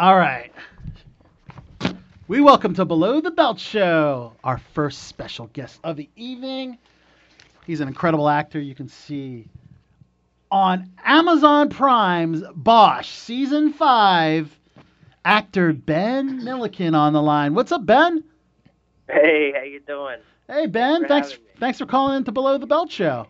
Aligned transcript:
All 0.00 0.16
right. 0.16 0.50
We 2.26 2.40
welcome 2.40 2.72
to 2.72 2.86
Below 2.86 3.20
the 3.20 3.30
Belt 3.30 3.60
Show 3.60 4.32
our 4.42 4.56
first 4.72 5.08
special 5.08 5.48
guest 5.48 5.78
of 5.84 5.98
the 5.98 6.08
evening. 6.16 6.78
He's 7.66 7.80
an 7.80 7.88
incredible 7.88 8.26
actor. 8.26 8.58
You 8.58 8.74
can 8.74 8.88
see 8.88 9.46
on 10.50 10.90
Amazon 11.04 11.68
Prime's 11.68 12.42
Bosch 12.54 13.10
season 13.10 13.74
five. 13.74 14.56
Actor 15.26 15.74
Ben 15.74 16.42
Milliken 16.44 16.94
on 16.94 17.12
the 17.12 17.20
line. 17.20 17.52
What's 17.52 17.70
up, 17.70 17.84
Ben? 17.84 18.24
Hey, 19.06 19.52
how 19.54 19.64
you 19.64 19.80
doing? 19.80 20.16
Hey, 20.48 20.64
Ben. 20.64 21.02
for 21.02 21.08
Thanks. 21.08 21.32
having. 21.32 21.44
Thanks 21.58 21.78
for 21.78 21.84
calling 21.84 22.16
into 22.16 22.32
Below 22.32 22.56
the 22.56 22.66
Belt 22.66 22.90
Show. 22.90 23.26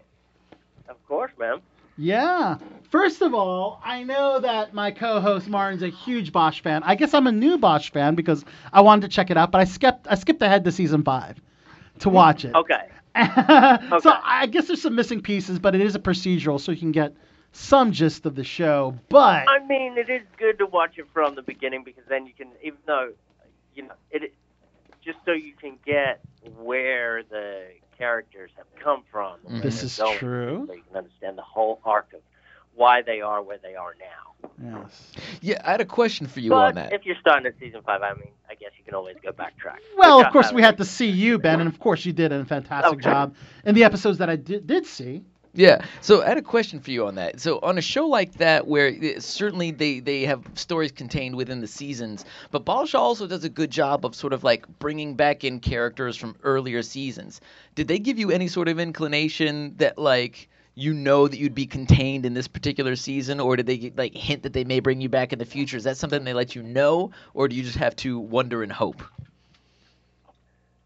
Of 0.88 1.04
course, 1.08 1.32
ma'am. 1.36 1.62
Yeah. 2.00 2.56
First 2.90 3.20
of 3.20 3.34
all, 3.34 3.80
I 3.84 4.02
know 4.02 4.40
that 4.40 4.72
my 4.72 4.90
co-host 4.90 5.48
Martin's 5.48 5.82
a 5.82 5.88
huge 5.88 6.32
Bosch 6.32 6.60
fan. 6.60 6.82
I 6.82 6.94
guess 6.94 7.12
I'm 7.12 7.26
a 7.26 7.32
new 7.32 7.58
Bosch 7.58 7.90
fan 7.90 8.14
because 8.14 8.44
I 8.72 8.80
wanted 8.80 9.02
to 9.02 9.08
check 9.08 9.30
it 9.30 9.36
out, 9.36 9.52
but 9.52 9.60
I 9.60 9.64
skipped 9.64 10.06
I 10.08 10.14
skipped 10.14 10.42
ahead 10.42 10.64
to 10.64 10.72
season 10.72 11.04
five 11.04 11.40
to 12.00 12.08
watch 12.08 12.44
it. 12.44 12.54
Okay. 12.54 12.88
okay. 13.16 14.00
So 14.00 14.12
I 14.24 14.46
guess 14.50 14.66
there's 14.66 14.80
some 14.80 14.94
missing 14.94 15.20
pieces, 15.20 15.58
but 15.58 15.74
it 15.74 15.82
is 15.82 15.94
a 15.94 15.98
procedural, 15.98 16.58
so 16.58 16.72
you 16.72 16.78
can 16.78 16.92
get 16.92 17.14
some 17.52 17.92
gist 17.92 18.24
of 18.24 18.34
the 18.34 18.44
show. 18.44 18.96
But 19.08 19.48
I 19.48 19.64
mean, 19.66 19.98
it 19.98 20.08
is 20.08 20.22
good 20.38 20.58
to 20.58 20.66
watch 20.66 20.96
it 20.96 21.06
from 21.12 21.34
the 21.34 21.42
beginning 21.42 21.84
because 21.84 22.04
then 22.08 22.26
you 22.26 22.32
can, 22.32 22.48
even 22.62 22.78
though, 22.86 23.12
you 23.74 23.82
know, 23.82 23.94
it 24.10 24.32
just 25.04 25.18
so 25.26 25.32
you 25.32 25.52
can 25.52 25.78
get 25.84 26.20
where 26.56 27.22
the 27.24 27.66
characters 28.00 28.50
have 28.56 28.66
come 28.82 29.02
from. 29.12 29.36
Mm-hmm. 29.46 29.60
This 29.60 29.82
is 29.82 29.98
going, 29.98 30.18
true. 30.18 30.64
So 30.66 30.72
you 30.74 30.82
can 30.88 30.96
understand 30.96 31.36
the 31.38 31.42
whole 31.42 31.80
arc 31.84 32.12
of 32.14 32.20
why 32.74 33.02
they 33.02 33.20
are 33.20 33.42
where 33.42 33.58
they 33.62 33.74
are 33.74 33.94
now. 34.00 34.80
yes. 34.84 35.12
Yeah, 35.42 35.60
I 35.64 35.72
had 35.72 35.80
a 35.80 35.84
question 35.84 36.26
for 36.26 36.40
you 36.40 36.50
but 36.50 36.56
on 36.56 36.74
that. 36.76 36.92
if 36.92 37.04
you're 37.04 37.16
starting 37.20 37.46
at 37.46 37.54
season 37.60 37.82
five, 37.84 38.00
I 38.02 38.14
mean, 38.14 38.30
I 38.48 38.54
guess 38.54 38.70
you 38.78 38.84
can 38.84 38.94
always 38.94 39.16
go 39.22 39.32
backtrack. 39.32 39.78
Well, 39.98 40.18
Which 40.18 40.26
of 40.26 40.32
course 40.32 40.52
we 40.52 40.62
had 40.62 40.78
to 40.78 40.84
see 40.84 41.08
you, 41.10 41.38
Ben, 41.38 41.60
and 41.60 41.68
of 41.68 41.78
course 41.78 42.06
you 42.06 42.12
did 42.12 42.32
a 42.32 42.44
fantastic 42.44 42.94
Okay. 42.94 43.02
job 43.02 43.34
in 43.64 43.74
the 43.74 43.84
episodes 43.84 44.18
that 44.18 44.30
I 44.30 44.36
did, 44.36 44.66
did 44.66 44.86
see. 44.86 45.24
Yeah, 45.52 45.84
so 46.00 46.22
I 46.22 46.28
had 46.28 46.38
a 46.38 46.42
question 46.42 46.78
for 46.80 46.92
you 46.92 47.06
on 47.06 47.16
that. 47.16 47.40
So 47.40 47.58
on 47.60 47.76
a 47.76 47.80
show 47.80 48.06
like 48.06 48.34
that, 48.34 48.68
where 48.68 48.86
it- 48.88 49.22
certainly 49.22 49.72
they 49.72 49.98
they 49.98 50.22
have 50.22 50.44
stories 50.54 50.92
contained 50.92 51.34
within 51.34 51.60
the 51.60 51.66
seasons, 51.66 52.24
but 52.52 52.64
Bosch 52.64 52.94
also 52.94 53.26
does 53.26 53.42
a 53.42 53.48
good 53.48 53.70
job 53.70 54.06
of 54.06 54.14
sort 54.14 54.32
of 54.32 54.44
like 54.44 54.66
bringing 54.78 55.16
back 55.16 55.42
in 55.42 55.58
characters 55.58 56.16
from 56.16 56.36
earlier 56.44 56.82
seasons. 56.82 57.40
Did 57.74 57.88
they 57.88 57.98
give 57.98 58.16
you 58.18 58.30
any 58.30 58.46
sort 58.46 58.68
of 58.68 58.78
inclination 58.78 59.74
that 59.78 59.98
like 59.98 60.48
you 60.76 60.94
know 60.94 61.26
that 61.26 61.38
you'd 61.38 61.54
be 61.54 61.66
contained 61.66 62.24
in 62.26 62.32
this 62.32 62.46
particular 62.46 62.94
season, 62.94 63.40
or 63.40 63.56
did 63.56 63.66
they 63.66 63.92
like 63.96 64.14
hint 64.14 64.44
that 64.44 64.52
they 64.52 64.64
may 64.64 64.78
bring 64.78 65.00
you 65.00 65.08
back 65.08 65.32
in 65.32 65.40
the 65.40 65.44
future? 65.44 65.76
Is 65.76 65.84
that 65.84 65.96
something 65.96 66.22
they 66.22 66.32
let 66.32 66.54
you 66.54 66.62
know, 66.62 67.10
or 67.34 67.48
do 67.48 67.56
you 67.56 67.64
just 67.64 67.78
have 67.78 67.96
to 67.96 68.20
wonder 68.20 68.62
and 68.62 68.70
hope? 68.70 69.02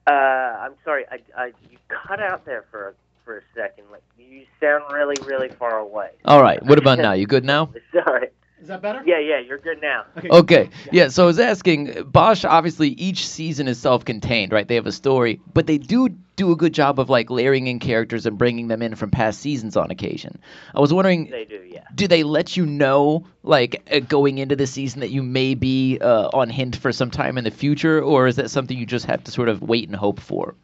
Uh, 0.07 0.11
I'm 0.13 0.75
sorry, 0.85 1.05
I, 1.11 1.19
I 1.37 1.47
you 1.71 1.79
cut 1.89 2.21
out 2.21 2.45
there 2.47 2.65
for 2.71 2.95
for 3.25 3.39
a 3.39 3.43
second. 3.55 3.85
Like 3.91 4.03
you 4.19 4.45
sound 4.61 4.85
really, 4.93 5.17
really 5.25 5.49
far 5.49 5.79
away. 5.79 6.11
All 6.25 6.43
right, 6.43 6.63
what 6.63 6.79
about 6.79 6.99
now? 7.09 7.13
You 7.13 7.27
good 7.27 7.45
now? 7.45 7.71
Sorry. 7.93 8.29
Is 8.65 8.69
that 8.69 8.81
better? 8.81 9.03
Yeah, 9.05 9.19
yeah, 9.19 9.41
you're 9.41 9.59
good 9.59 9.83
now. 9.83 10.07
Okay. 10.17 10.29
okay. 10.31 10.71
Yeah. 10.91 11.09
So 11.09 11.25
I 11.25 11.27
was 11.27 11.39
asking, 11.39 12.05
Bosch. 12.05 12.47
Obviously, 12.47 12.89
each 12.91 13.27
season 13.29 13.69
is 13.69 13.79
self-contained, 13.79 14.53
right? 14.53 14.67
They 14.67 14.77
have 14.77 14.87
a 14.87 14.93
story, 14.93 15.39
but 15.53 15.67
they 15.67 15.77
do 15.77 16.09
do 16.37 16.51
a 16.51 16.57
good 16.57 16.73
job 16.73 16.99
of 16.99 17.11
like 17.11 17.29
layering 17.29 17.67
in 17.67 17.79
characters 17.79 18.25
and 18.25 18.39
bringing 18.39 18.69
them 18.69 18.81
in 18.81 18.95
from 18.95 19.11
past 19.11 19.41
seasons 19.41 19.77
on 19.77 19.91
occasion. 19.91 20.39
I 20.75 20.81
was 20.81 20.95
wondering, 20.95 21.29
They 21.29 21.45
do, 21.45 21.63
yeah. 21.69 21.85
do 21.95 22.09
they 22.09 22.23
let 22.23 22.57
you 22.57 22.65
know, 22.65 23.27
like 23.43 23.83
uh, 23.93 23.99
going 24.01 24.39
into 24.39 24.57
the 24.57 24.67
season, 24.67 25.01
that 25.01 25.11
you 25.11 25.23
may 25.23 25.55
be 25.55 25.99
uh, 26.01 26.31
on 26.33 26.49
hint 26.49 26.75
for 26.77 26.91
some 26.91 27.11
time 27.11 27.37
in 27.37 27.45
the 27.45 27.51
future, 27.51 28.01
or 28.01 28.27
is 28.29 28.37
that 28.37 28.51
something 28.51 28.79
you 28.79 28.87
just 28.87 29.05
have 29.05 29.25
to 29.25 29.31
sort 29.31 29.51
of 29.51 29.61
wait 29.61 29.89
and 29.89 29.97
hope 29.97 30.21
for? 30.21 30.55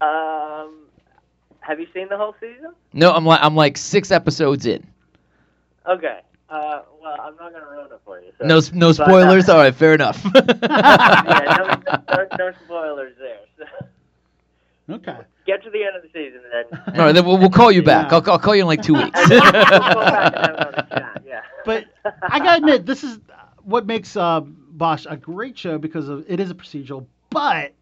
Um, 0.00 0.08
have 1.68 1.78
you 1.78 1.86
seen 1.94 2.08
the 2.08 2.16
whole 2.16 2.34
season? 2.40 2.72
No, 2.92 3.12
I'm 3.12 3.24
like 3.24 3.40
I'm 3.42 3.54
like 3.54 3.76
six 3.76 4.10
episodes 4.10 4.66
in. 4.66 4.84
Okay. 5.86 6.20
Uh, 6.50 6.80
well, 7.00 7.16
I'm 7.20 7.36
not 7.36 7.52
gonna 7.52 7.66
ruin 7.70 7.86
it 7.92 8.00
for 8.04 8.20
you. 8.20 8.32
So. 8.38 8.46
No, 8.46 8.56
s- 8.56 8.72
no 8.72 8.88
But, 8.92 9.00
uh, 9.00 9.04
spoilers. 9.06 9.48
All 9.50 9.58
right, 9.58 9.74
fair 9.74 9.92
enough. 9.94 10.20
yeah, 10.34 11.56
no, 11.58 11.94
no, 12.16 12.28
no 12.38 12.52
spoilers 12.64 13.14
there. 13.18 13.38
So 13.58 14.94
Okay. 14.94 15.18
get 15.46 15.62
to 15.64 15.70
the 15.70 15.84
end 15.84 15.96
of 15.96 16.02
the 16.02 16.08
season 16.14 16.40
and 16.50 16.64
then. 16.70 16.98
All 16.98 17.04
right, 17.06 17.12
then 17.12 17.26
we'll, 17.26 17.36
we'll 17.36 17.50
call 17.50 17.70
you 17.70 17.82
back. 17.82 18.10
Yeah. 18.10 18.16
I'll, 18.18 18.30
I'll 18.32 18.38
call 18.38 18.54
you 18.56 18.62
in 18.62 18.66
like 18.66 18.80
two 18.82 18.94
weeks. 19.02 19.18
We'll 19.28 19.40
go 19.40 19.40
back 19.40 20.32
and 20.34 20.46
have 20.46 20.54
another 20.54 20.86
chat. 20.90 21.22
Yeah. 21.26 21.42
But 21.66 21.84
I 22.22 22.38
gotta 22.38 22.56
admit, 22.58 22.86
this 22.86 23.04
is 23.04 23.18
what 23.64 23.84
makes 23.84 24.16
uh, 24.16 24.40
Bosch 24.40 25.04
a 25.08 25.16
great 25.18 25.58
show 25.58 25.76
because 25.76 26.08
of 26.08 26.24
it 26.28 26.40
is 26.40 26.50
a 26.50 26.54
procedural, 26.54 27.04
but 27.28 27.72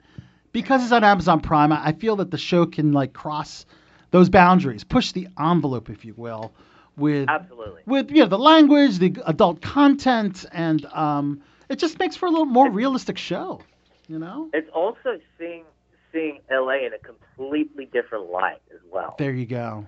because 0.56 0.82
it's 0.82 0.90
on 0.90 1.04
Amazon 1.04 1.40
Prime, 1.40 1.70
I 1.70 1.88
I 1.88 1.92
feel 1.92 2.16
that 2.16 2.30
the 2.30 2.38
show 2.38 2.64
can 2.64 2.92
like 2.92 3.12
cross 3.12 3.66
those 4.10 4.30
boundaries, 4.30 4.84
push 4.84 5.12
the 5.12 5.28
envelope, 5.38 5.90
if 5.90 6.02
you 6.02 6.14
will, 6.16 6.54
with 6.96 7.28
Absolutely. 7.28 7.82
with 7.84 8.10
you 8.10 8.22
know 8.22 8.26
the 8.26 8.38
language, 8.38 8.96
the 8.96 9.14
adult 9.26 9.60
content, 9.60 10.46
and 10.52 10.86
um, 10.86 11.42
it 11.68 11.78
just 11.78 11.98
makes 11.98 12.16
for 12.16 12.24
a 12.24 12.30
little 12.30 12.46
more 12.46 12.70
realistic 12.70 13.18
show. 13.18 13.60
You 14.08 14.18
know? 14.18 14.48
It's 14.54 14.70
also 14.70 15.18
seeing 15.36 15.64
seeing 16.10 16.40
LA 16.50 16.86
in 16.86 16.92
a 16.94 16.98
completely 17.00 17.84
different 17.84 18.30
light 18.30 18.62
as 18.72 18.80
well. 18.90 19.16
There 19.18 19.34
you 19.34 19.44
go. 19.44 19.86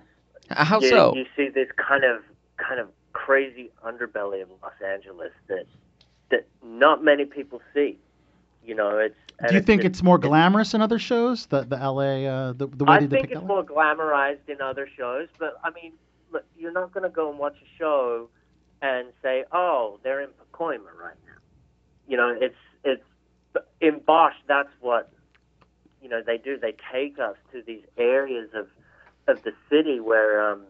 How 0.51 0.81
you, 0.81 0.89
so? 0.89 1.15
You 1.15 1.25
see 1.35 1.49
this 1.49 1.69
kind 1.77 2.03
of 2.03 2.21
kind 2.57 2.79
of 2.79 2.89
crazy 3.13 3.71
underbelly 3.83 4.43
of 4.43 4.49
Los 4.61 4.73
Angeles 4.85 5.31
that 5.47 5.65
that 6.29 6.45
not 6.63 7.03
many 7.03 7.25
people 7.25 7.59
see. 7.73 7.97
You 8.69 8.75
know, 8.75 8.99
it's. 8.99 9.15
Do 9.47 9.55
you 9.55 9.61
think 9.61 9.83
it's, 9.83 9.97
it's 9.97 10.03
more 10.03 10.19
glamorous 10.19 10.75
in 10.75 10.81
other 10.83 10.99
shows? 10.99 11.47
The 11.47 11.61
the 11.63 11.75
LA 11.75 12.27
uh, 12.29 12.53
the 12.53 12.67
the 12.67 12.85
way 12.85 12.97
I 12.97 12.99
they 12.99 13.07
think 13.07 13.31
it's 13.31 13.41
LA? 13.41 13.47
more 13.47 13.63
glamorized 13.63 14.47
in 14.47 14.61
other 14.61 14.87
shows, 14.95 15.27
but 15.39 15.59
I 15.63 15.71
mean, 15.71 15.93
look, 16.31 16.45
you're 16.55 16.71
not 16.71 16.93
going 16.93 17.01
to 17.01 17.09
go 17.09 17.31
and 17.31 17.39
watch 17.39 17.55
a 17.63 17.77
show 17.79 18.29
and 18.83 19.07
say, 19.23 19.45
"Oh, 19.51 19.99
they're 20.03 20.21
in 20.21 20.29
Pacoima 20.29 20.93
right 21.01 21.15
now." 21.25 21.39
You 22.07 22.17
know, 22.17 22.37
it's 22.39 22.61
it's 22.83 23.03
in 23.81 24.01
Bosch. 24.05 24.35
That's 24.47 24.69
what 24.81 25.11
you 25.99 26.09
know 26.09 26.21
they 26.23 26.37
do. 26.37 26.59
They 26.59 26.75
take 26.93 27.17
us 27.17 27.37
to 27.51 27.63
these 27.63 27.85
areas 27.97 28.51
of 28.53 28.67
of 29.27 29.41
the 29.41 29.53
city 29.67 29.99
where 29.99 30.47
um, 30.51 30.61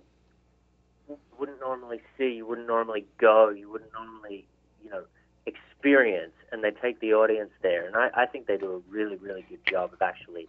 you 1.09 1.17
wouldn't 1.37 1.59
normally 1.59 1.99
see, 2.17 2.31
you 2.31 2.45
wouldn't 2.45 2.67
normally 2.67 3.05
go, 3.17 3.49
you 3.49 3.69
wouldn't 3.69 3.91
normally, 3.91 4.45
you 4.81 4.89
know, 4.89 5.03
experience, 5.45 6.33
and 6.51 6.63
they 6.63 6.71
take 6.71 6.99
the 6.99 7.13
audience 7.13 7.51
there. 7.61 7.87
And 7.87 7.95
I, 7.95 8.09
I 8.13 8.25
think 8.25 8.47
they 8.47 8.57
do 8.57 8.73
a 8.73 8.91
really, 8.91 9.17
really 9.17 9.45
good 9.49 9.65
job 9.65 9.93
of 9.93 10.01
actually 10.01 10.47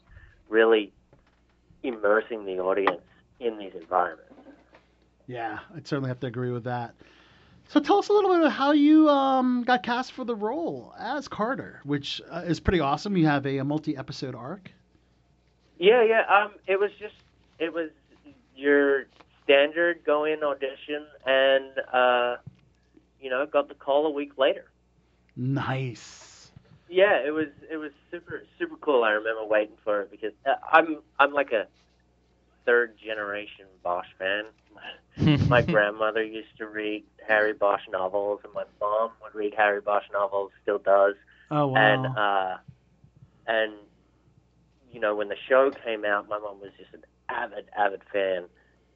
really 0.48 0.92
immersing 1.82 2.44
the 2.44 2.58
audience 2.58 3.00
in 3.38 3.58
these 3.58 3.72
environments. 3.74 4.32
Yeah, 5.26 5.60
I'd 5.74 5.86
certainly 5.86 6.08
have 6.08 6.20
to 6.20 6.26
agree 6.26 6.50
with 6.50 6.64
that. 6.64 6.94
So 7.68 7.78
tell 7.78 7.98
us 7.98 8.08
a 8.08 8.12
little 8.12 8.30
bit 8.30 8.40
about 8.40 8.52
how 8.52 8.72
you 8.72 9.08
um, 9.08 9.62
got 9.62 9.84
cast 9.84 10.12
for 10.12 10.24
the 10.24 10.34
role 10.34 10.92
as 10.98 11.28
Carter, 11.28 11.80
which 11.84 12.20
uh, 12.28 12.42
is 12.44 12.58
pretty 12.58 12.80
awesome. 12.80 13.16
You 13.16 13.26
have 13.26 13.46
a, 13.46 13.58
a 13.58 13.64
multi-episode 13.64 14.34
arc. 14.34 14.72
Yeah, 15.78 16.02
yeah. 16.02 16.22
Um, 16.28 16.52
it 16.66 16.80
was 16.80 16.90
just 16.98 17.14
it 17.60 17.72
was 17.72 17.90
your 18.56 19.04
standard 19.44 20.00
go 20.04 20.24
in 20.24 20.42
audition, 20.42 21.06
and 21.24 21.70
uh, 21.92 22.36
you 23.20 23.30
know, 23.30 23.46
got 23.46 23.68
the 23.68 23.74
call 23.74 24.06
a 24.06 24.10
week 24.10 24.36
later. 24.36 24.64
Nice. 25.40 26.52
Yeah, 26.88 27.18
it 27.24 27.30
was 27.32 27.48
it 27.70 27.76
was 27.78 27.92
super 28.10 28.42
super 28.58 28.76
cool. 28.76 29.04
I 29.04 29.12
remember 29.12 29.44
waiting 29.46 29.76
for 29.84 30.02
it 30.02 30.10
because 30.10 30.32
uh, 30.46 30.54
I'm 30.70 30.98
I'm 31.18 31.32
like 31.32 31.52
a 31.52 31.66
third 32.66 32.96
generation 32.98 33.66
Bosch 33.82 34.06
fan. 34.18 34.44
my 35.48 35.62
grandmother 35.62 36.22
used 36.22 36.56
to 36.58 36.66
read 36.66 37.04
Harry 37.26 37.54
Bosch 37.54 37.82
novels, 37.90 38.40
and 38.44 38.52
my 38.52 38.64
mom 38.80 39.12
would 39.22 39.34
read 39.34 39.54
Harry 39.56 39.80
Bosch 39.80 40.04
novels, 40.12 40.52
still 40.62 40.78
does. 40.78 41.14
Oh 41.50 41.68
wow. 41.68 41.76
And 41.76 42.06
uh, 42.06 42.56
and 43.46 43.72
you 44.92 45.00
know, 45.00 45.14
when 45.16 45.28
the 45.28 45.36
show 45.48 45.70
came 45.70 46.04
out, 46.04 46.28
my 46.28 46.38
mom 46.38 46.60
was 46.60 46.72
just 46.78 46.92
an 46.92 47.04
avid 47.28 47.66
avid 47.76 48.02
fan, 48.12 48.44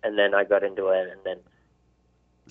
and 0.03 0.19
then 0.19 0.35
I 0.35 0.45
got 0.45 0.63
into 0.63 0.89
it, 0.89 1.09
and 1.11 1.21
then 1.25 1.39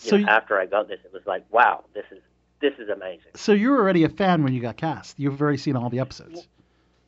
you 0.02 0.10
so 0.10 0.16
know, 0.16 0.22
you, 0.22 0.28
after 0.28 0.58
I 0.60 0.66
got 0.66 0.88
this, 0.88 1.00
it 1.06 1.14
was 1.14 1.24
like, 1.28 1.46
wow, 1.52 1.84
this 1.94 2.06
is 2.12 2.20
this 2.64 2.74
is 2.80 2.90
amazing. 2.90 3.32
so 3.36 3.52
you 3.52 3.70
were 3.70 3.78
already 3.78 4.04
a 4.06 4.10
fan 4.10 4.44
when 4.44 4.54
you 4.54 4.62
got 4.62 4.78
cast. 4.78 5.20
You've 5.20 5.40
already 5.42 5.58
seen 5.58 5.76
all 5.76 5.90
the 5.90 6.00
episodes. 6.00 6.48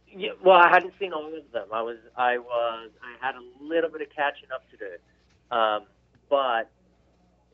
Yeah, 0.08 0.30
well, 0.44 0.58
I 0.58 0.70
hadn't 0.70 0.94
seen 1.00 1.12
all 1.14 1.26
of 1.28 1.52
them. 1.52 1.68
I 1.74 1.82
was, 1.82 1.98
I 2.16 2.38
was, 2.38 2.90
I 3.02 3.26
had 3.26 3.36
a 3.36 3.42
little 3.64 3.90
bit 3.90 4.02
of 4.02 4.08
catching 4.16 4.50
up 4.54 4.62
to 4.72 4.78
do, 4.78 5.56
um, 5.58 5.86
but 6.30 6.70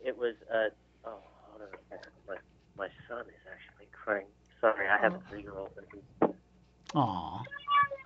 it 0.04 0.18
was. 0.18 0.36
Uh, 0.52 0.70
oh, 1.06 1.20
hold 1.50 1.62
on 1.62 1.68
a 1.68 1.78
second. 1.90 2.12
My 2.28 2.36
my 2.78 2.88
son 3.08 3.22
is 3.22 3.34
actually 3.52 3.88
crying. 3.92 4.26
Sorry, 4.60 4.88
I 4.88 4.98
have 5.00 5.14
a 5.16 5.22
three-year-old. 5.30 5.70
Aw. 6.96 7.42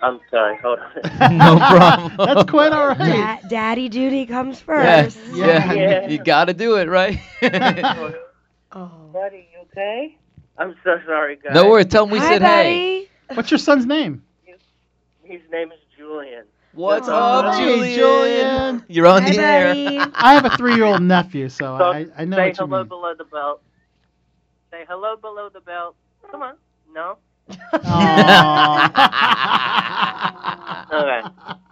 I'm 0.01 0.19
sorry. 0.29 0.57
Hold 0.61 0.79
on. 0.79 0.91
no 1.37 1.57
problem. 1.57 2.13
That's 2.17 2.49
quite 2.49 2.71
all 2.71 2.87
right. 2.89 3.39
Da- 3.41 3.47
daddy 3.49 3.89
duty 3.89 4.25
comes 4.25 4.59
Yeah, 4.59 5.03
first. 5.03 5.17
yeah, 5.33 5.73
Yeah. 5.73 6.07
you 6.07 6.17
got 6.23 6.45
to 6.45 6.53
do 6.53 6.75
it, 6.75 6.87
right? 6.89 7.19
Oh. 8.77 8.91
Buddy, 9.13 9.47
you 9.75 9.81
okay? 9.81 10.17
I'm 10.57 10.75
so 10.83 10.97
sorry, 11.05 11.37
guys. 11.37 11.53
No 11.53 11.69
worries. 11.69 11.87
Tell 11.87 12.05
him 12.05 12.11
we 12.11 12.19
Hi, 12.19 12.29
said 12.29 12.41
hey. 12.41 13.09
What's 13.33 13.51
your 13.51 13.57
son's 13.57 13.85
name? 13.85 14.23
His 15.23 15.41
name 15.51 15.71
is 15.71 15.79
Julian. 15.97 16.45
What's 16.73 17.07
Oh, 17.09 17.13
up, 17.13 17.55
hey, 17.57 17.95
Julian? 17.95 17.95
Julian. 17.95 18.85
You're 18.87 19.07
on 19.07 19.23
Hi, 19.23 19.31
the 19.31 19.39
air. 19.39 20.11
I 20.15 20.33
have 20.35 20.45
a 20.45 20.49
three-year-old 20.49 21.01
nephew, 21.01 21.49
so 21.49 21.65
So 21.77 21.85
I, 21.85 22.07
I 22.17 22.25
know 22.25 22.37
Say 22.37 22.47
what 22.47 22.59
you 22.59 22.65
hello 22.65 22.83
below 22.83 23.13
the 23.17 23.23
belt. 23.25 23.61
Say 24.71 24.85
hello 24.87 25.15
below 25.15 25.49
the 25.53 25.61
belt. 25.61 25.95
Come 26.31 26.41
on. 26.43 26.55
No. 26.93 27.17
Aw. 27.83 28.91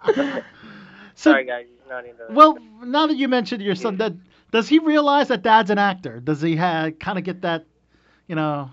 so, 1.14 1.32
Sorry, 1.32 1.44
guys. 1.46 1.66
Not 1.88 2.04
well, 2.28 2.58
now 2.82 3.06
that 3.06 3.16
you 3.16 3.28
mentioned 3.28 3.62
your 3.62 3.74
son, 3.74 3.96
that 3.98 4.14
does 4.50 4.68
he 4.68 4.78
realize 4.78 5.28
that 5.28 5.42
dad's 5.42 5.70
an 5.70 5.78
actor? 5.78 6.20
Does 6.20 6.40
he 6.40 6.56
ha- 6.56 6.90
kind 6.98 7.18
of 7.18 7.24
get 7.24 7.42
that, 7.42 7.66
you 8.26 8.34
know, 8.36 8.70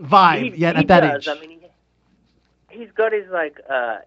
vibe 0.00 0.54
he, 0.54 0.60
yet 0.60 0.76
he 0.76 0.84
at 0.84 0.88
that 0.88 1.02
does. 1.02 1.22
age? 1.22 1.28
I 1.28 1.34
mean, 1.34 1.50
he, 1.60 1.68
he's 2.78 2.90
got 2.92 3.12
his 3.12 3.28
like. 3.30 3.58
uh 3.68 3.98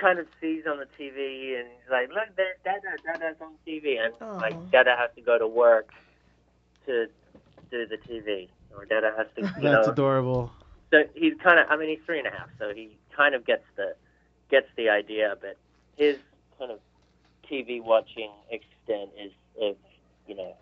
kind 0.00 0.18
of 0.18 0.26
sees 0.40 0.64
on 0.66 0.78
the 0.78 0.86
TV 0.98 1.58
and 1.58 1.68
he's 1.68 1.90
like, 1.90 2.08
"Look, 2.10 2.36
there, 2.36 2.54
Dada, 2.64 2.98
Dada's 3.04 3.36
on 3.40 3.52
TV," 3.66 3.98
and 3.98 4.12
Aw. 4.20 4.38
like 4.40 4.54
Dada 4.70 4.94
has 4.98 5.10
to 5.16 5.22
go 5.22 5.38
to 5.38 5.46
work 5.46 5.88
to 6.86 7.06
do 7.70 7.86
the 7.86 7.96
TV, 7.96 8.48
or 8.76 8.84
Dada 8.84 9.12
has 9.16 9.26
to, 9.36 9.42
you 9.60 9.68
That's 9.70 9.86
know. 9.86 9.90
adorable. 9.90 10.50
so 10.90 11.04
he's 11.14 11.34
kind 11.42 11.58
of 11.58 11.66
i 11.70 11.76
mean 11.76 11.88
he's 11.88 11.98
three 12.06 12.18
and 12.18 12.26
a 12.26 12.30
half 12.30 12.48
so 12.58 12.72
he 12.74 12.96
kind 13.16 13.34
of 13.34 13.44
gets 13.46 13.64
the 13.76 13.94
gets 14.50 14.66
the 14.76 14.88
idea 14.88 15.34
but 15.40 15.56
his 15.96 16.16
kind 16.58 16.70
of 16.70 16.78
tv 17.50 17.82
watching 17.82 18.30
extent 18.50 19.10
is 19.18 19.32
of 19.60 19.76
you 20.26 20.34
know 20.36 20.54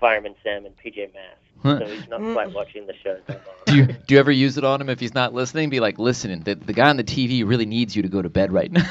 fireman 0.00 0.34
sam 0.42 0.64
and 0.66 0.74
pj 0.76 1.12
masks 1.14 1.49
so 1.62 1.86
he's 1.86 2.08
not 2.08 2.20
quite 2.32 2.52
watching 2.52 2.86
the 2.86 2.94
shows 3.02 3.20
I'm. 3.28 3.36
Do 3.66 3.76
you 3.76 3.86
do 3.86 4.14
you 4.14 4.18
ever 4.18 4.30
use 4.32 4.56
it 4.58 4.64
on 4.64 4.80
him 4.80 4.88
if 4.88 5.00
he's 5.00 5.14
not 5.14 5.34
listening? 5.34 5.70
Be 5.70 5.80
like, 5.80 5.98
listen, 5.98 6.42
the, 6.42 6.54
the 6.54 6.72
guy 6.72 6.88
on 6.88 6.96
the 6.96 7.04
TV 7.04 7.46
really 7.46 7.66
needs 7.66 7.94
you 7.94 8.02
to 8.02 8.08
go 8.08 8.22
to 8.22 8.28
bed 8.28 8.52
right 8.52 8.70
now. 8.72 8.88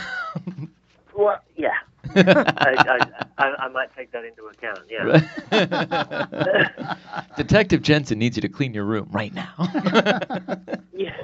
well 1.15 1.39
yeah 1.57 1.73
I, 2.15 2.99
I, 3.37 3.43
I, 3.43 3.55
I 3.65 3.67
might 3.69 3.93
take 3.95 4.11
that 4.13 4.23
into 4.23 4.45
account 4.45 4.79
yeah 4.89 5.19
Detective 7.37 7.81
Jensen 7.81 8.19
needs 8.19 8.37
you 8.37 8.41
to 8.41 8.49
clean 8.49 8.73
your 8.73 8.85
room 8.85 9.09
right 9.11 9.33
now. 9.33 9.53
yeah 10.93 11.15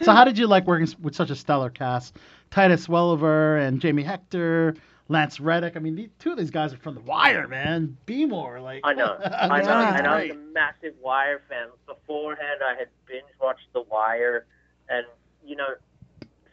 So 0.00 0.12
how 0.12 0.24
did 0.24 0.38
you 0.38 0.46
like 0.46 0.66
working 0.66 0.88
with 1.02 1.14
such 1.14 1.30
a 1.30 1.36
stellar 1.36 1.70
cast? 1.70 2.16
Titus 2.50 2.88
Welliver 2.88 3.58
and 3.58 3.80
Jamie 3.80 4.02
Hector, 4.04 4.74
Lance 5.08 5.40
Reddick. 5.40 5.76
I 5.76 5.80
mean, 5.80 6.10
two 6.18 6.32
of 6.32 6.38
these 6.38 6.50
guys 6.50 6.72
are 6.74 6.76
from 6.78 6.94
The 6.94 7.00
Wire, 7.00 7.48
man. 7.48 7.96
Be 8.06 8.26
more 8.26 8.60
like. 8.60 8.80
I 8.84 8.92
know, 8.92 9.16
I 9.24 9.62
know, 9.62 9.70
and 9.72 10.06
I 10.06 10.22
was 10.22 10.30
a 10.30 10.34
massive 10.34 10.94
Wire 11.02 11.42
fan. 11.48 11.68
Beforehand, 11.86 12.60
I 12.64 12.78
had 12.78 12.88
binge 13.06 13.24
watched 13.40 13.72
The 13.72 13.82
Wire, 13.82 14.46
and 14.88 15.06
you 15.44 15.56
know, 15.56 15.68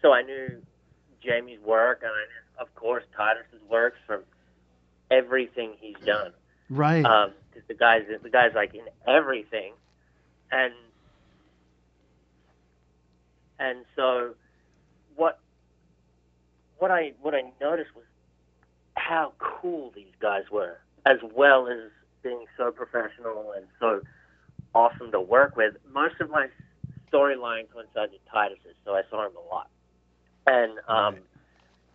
so 0.01 0.13
I 0.13 0.21
knew 0.21 0.61
Jamie's 1.21 1.59
work, 1.59 1.99
and 2.01 2.11
I 2.11 2.15
knew, 2.15 2.61
of 2.65 2.73
course, 2.75 3.03
Titus's 3.15 3.61
works 3.69 3.97
from 4.07 4.21
everything 5.11 5.73
he's 5.79 5.97
done. 6.05 6.31
Right. 6.69 7.05
Um, 7.05 7.31
'cause 7.53 7.63
the 7.67 7.73
guys, 7.73 8.03
the 8.23 8.29
guys 8.29 8.51
like 8.55 8.73
in 8.73 8.85
everything, 9.07 9.73
and 10.51 10.73
and 13.59 13.85
so 13.95 14.35
what 15.15 15.39
what 16.77 16.91
I 16.91 17.13
what 17.21 17.35
I 17.35 17.43
noticed 17.61 17.95
was 17.95 18.05
how 18.95 19.33
cool 19.39 19.91
these 19.95 20.13
guys 20.21 20.43
were, 20.51 20.77
as 21.05 21.17
well 21.35 21.67
as 21.67 21.91
being 22.23 22.45
so 22.57 22.71
professional 22.71 23.53
and 23.55 23.65
so 23.79 24.01
awesome 24.73 25.11
to 25.11 25.21
work 25.21 25.55
with. 25.55 25.75
Most 25.91 26.15
of 26.19 26.29
my 26.29 26.47
storyline 27.11 27.69
coincided 27.71 28.11
with 28.11 28.25
Titus's, 28.31 28.75
so 28.83 28.93
I 28.93 29.01
saw 29.09 29.25
him 29.25 29.33
a 29.35 29.53
lot, 29.53 29.69
and 30.47 30.79
um, 30.87 31.23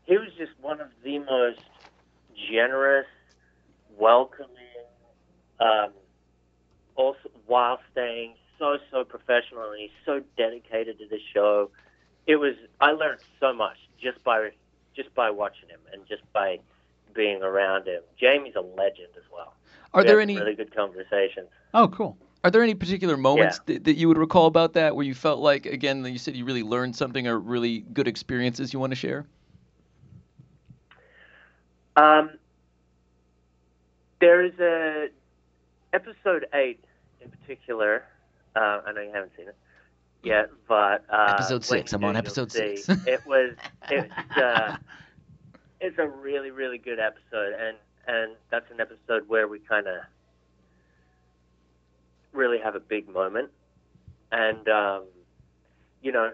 he 0.04 0.16
was 0.16 0.28
just 0.38 0.52
one 0.60 0.80
of 0.80 0.88
the 1.04 1.18
most 1.18 1.58
generous, 2.50 3.06
welcoming, 3.98 4.48
um, 5.58 5.90
also 6.96 7.30
while 7.46 7.78
staying 7.92 8.34
so 8.58 8.76
so 8.90 9.04
professional, 9.04 9.70
and 9.70 9.80
he's 9.80 9.90
so 10.04 10.20
dedicated 10.36 10.98
to 10.98 11.06
the 11.08 11.18
show. 11.34 11.70
It 12.26 12.36
was 12.36 12.54
I 12.80 12.92
learned 12.92 13.20
so 13.40 13.52
much 13.52 13.76
just 14.00 14.22
by 14.22 14.50
just 14.94 15.14
by 15.14 15.30
watching 15.30 15.68
him 15.68 15.80
and 15.92 16.06
just 16.06 16.22
by 16.32 16.58
being 17.14 17.42
around 17.42 17.86
him. 17.86 18.02
Jamie's 18.18 18.54
a 18.56 18.60
legend 18.60 19.08
as 19.16 19.24
well. 19.32 19.54
Are 19.92 20.02
We 20.02 20.06
there 20.08 20.20
any 20.20 20.36
really 20.36 20.54
good 20.54 20.74
conversations? 20.74 21.48
oh, 21.74 21.88
cool. 21.88 22.16
Are 22.42 22.50
there 22.50 22.62
any 22.62 22.74
particular 22.74 23.18
moments 23.18 23.60
that, 23.66 23.84
that 23.84 23.96
you 23.96 24.08
would 24.08 24.16
recall 24.16 24.46
about 24.46 24.72
that 24.72 24.96
where 24.96 25.04
you 25.04 25.14
felt 25.14 25.40
like, 25.40 25.66
again, 25.66 26.04
you 26.06 26.18
said 26.18 26.34
you 26.34 26.46
really 26.46 26.62
learned 26.62 26.96
something 26.96 27.26
or 27.28 27.38
really 27.38 27.80
good 27.80 28.08
experiences 28.08 28.72
you 28.72 28.78
want 28.78 28.92
to 28.92 28.96
share? 28.96 29.26
Um, 31.96 32.30
there 34.20 34.42
is 34.42 34.58
a 34.58 35.08
episode 35.92 36.46
eight 36.54 36.82
in 37.20 37.30
particular. 37.30 38.04
Uh, 38.56 38.80
I 38.86 38.92
know 38.92 39.02
you 39.02 39.12
haven't 39.12 39.32
seen 39.36 39.48
it 39.48 39.56
yet, 40.22 40.50
but 40.66 41.04
uh, 41.12 41.34
Episode 41.34 41.64
six. 41.64 41.92
I'm 41.92 42.00
do, 42.00 42.06
on 42.06 42.16
episode 42.16 42.50
six. 42.52 42.88
it 43.06 43.20
was 43.26 43.54
it's 43.90 44.36
uh, 44.36 44.76
it's 45.80 45.98
a 45.98 46.06
really 46.06 46.50
really 46.50 46.78
good 46.78 46.98
episode, 46.98 47.54
and 47.58 47.76
and 48.06 48.32
that's 48.50 48.70
an 48.70 48.80
episode 48.80 49.28
where 49.28 49.48
we 49.48 49.58
kind 49.60 49.86
of 49.86 49.96
really 52.32 52.58
have 52.58 52.74
a 52.74 52.80
big 52.80 53.08
moment, 53.08 53.50
and 54.30 54.68
um, 54.68 55.04
you 56.02 56.12
know, 56.12 56.32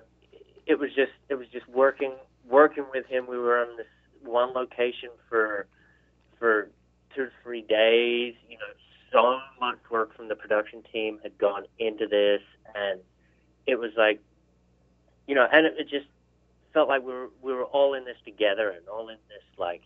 it 0.66 0.78
was 0.78 0.90
just 0.94 1.12
it 1.28 1.34
was 1.34 1.46
just 1.48 1.68
working 1.68 2.12
working 2.48 2.84
with 2.92 3.06
him. 3.06 3.26
We 3.28 3.38
were 3.38 3.60
on 3.60 3.76
this 3.76 3.86
one 4.24 4.52
location 4.52 5.10
for 5.28 5.66
for 6.38 6.70
two 7.14 7.26
to 7.26 7.30
three 7.42 7.62
days. 7.62 8.34
You 8.48 8.58
know, 8.58 8.64
so 9.12 9.38
much 9.60 9.78
work 9.90 10.14
from 10.16 10.28
the 10.28 10.36
production 10.36 10.82
team 10.92 11.18
had 11.22 11.38
gone 11.38 11.64
into 11.78 12.06
this, 12.06 12.42
and 12.74 13.00
it 13.66 13.78
was 13.78 13.92
like, 13.96 14.20
you 15.26 15.34
know, 15.34 15.46
and 15.50 15.66
it, 15.66 15.74
it 15.78 15.88
just 15.88 16.06
felt 16.76 16.88
like 16.90 17.00
we 17.00 17.12
were 17.14 17.30
we 17.40 17.54
were 17.54 17.64
all 17.64 17.94
in 17.94 18.04
this 18.04 18.18
together 18.26 18.68
and 18.68 18.86
all 18.86 19.08
in 19.08 19.16
this 19.30 19.42
like 19.56 19.80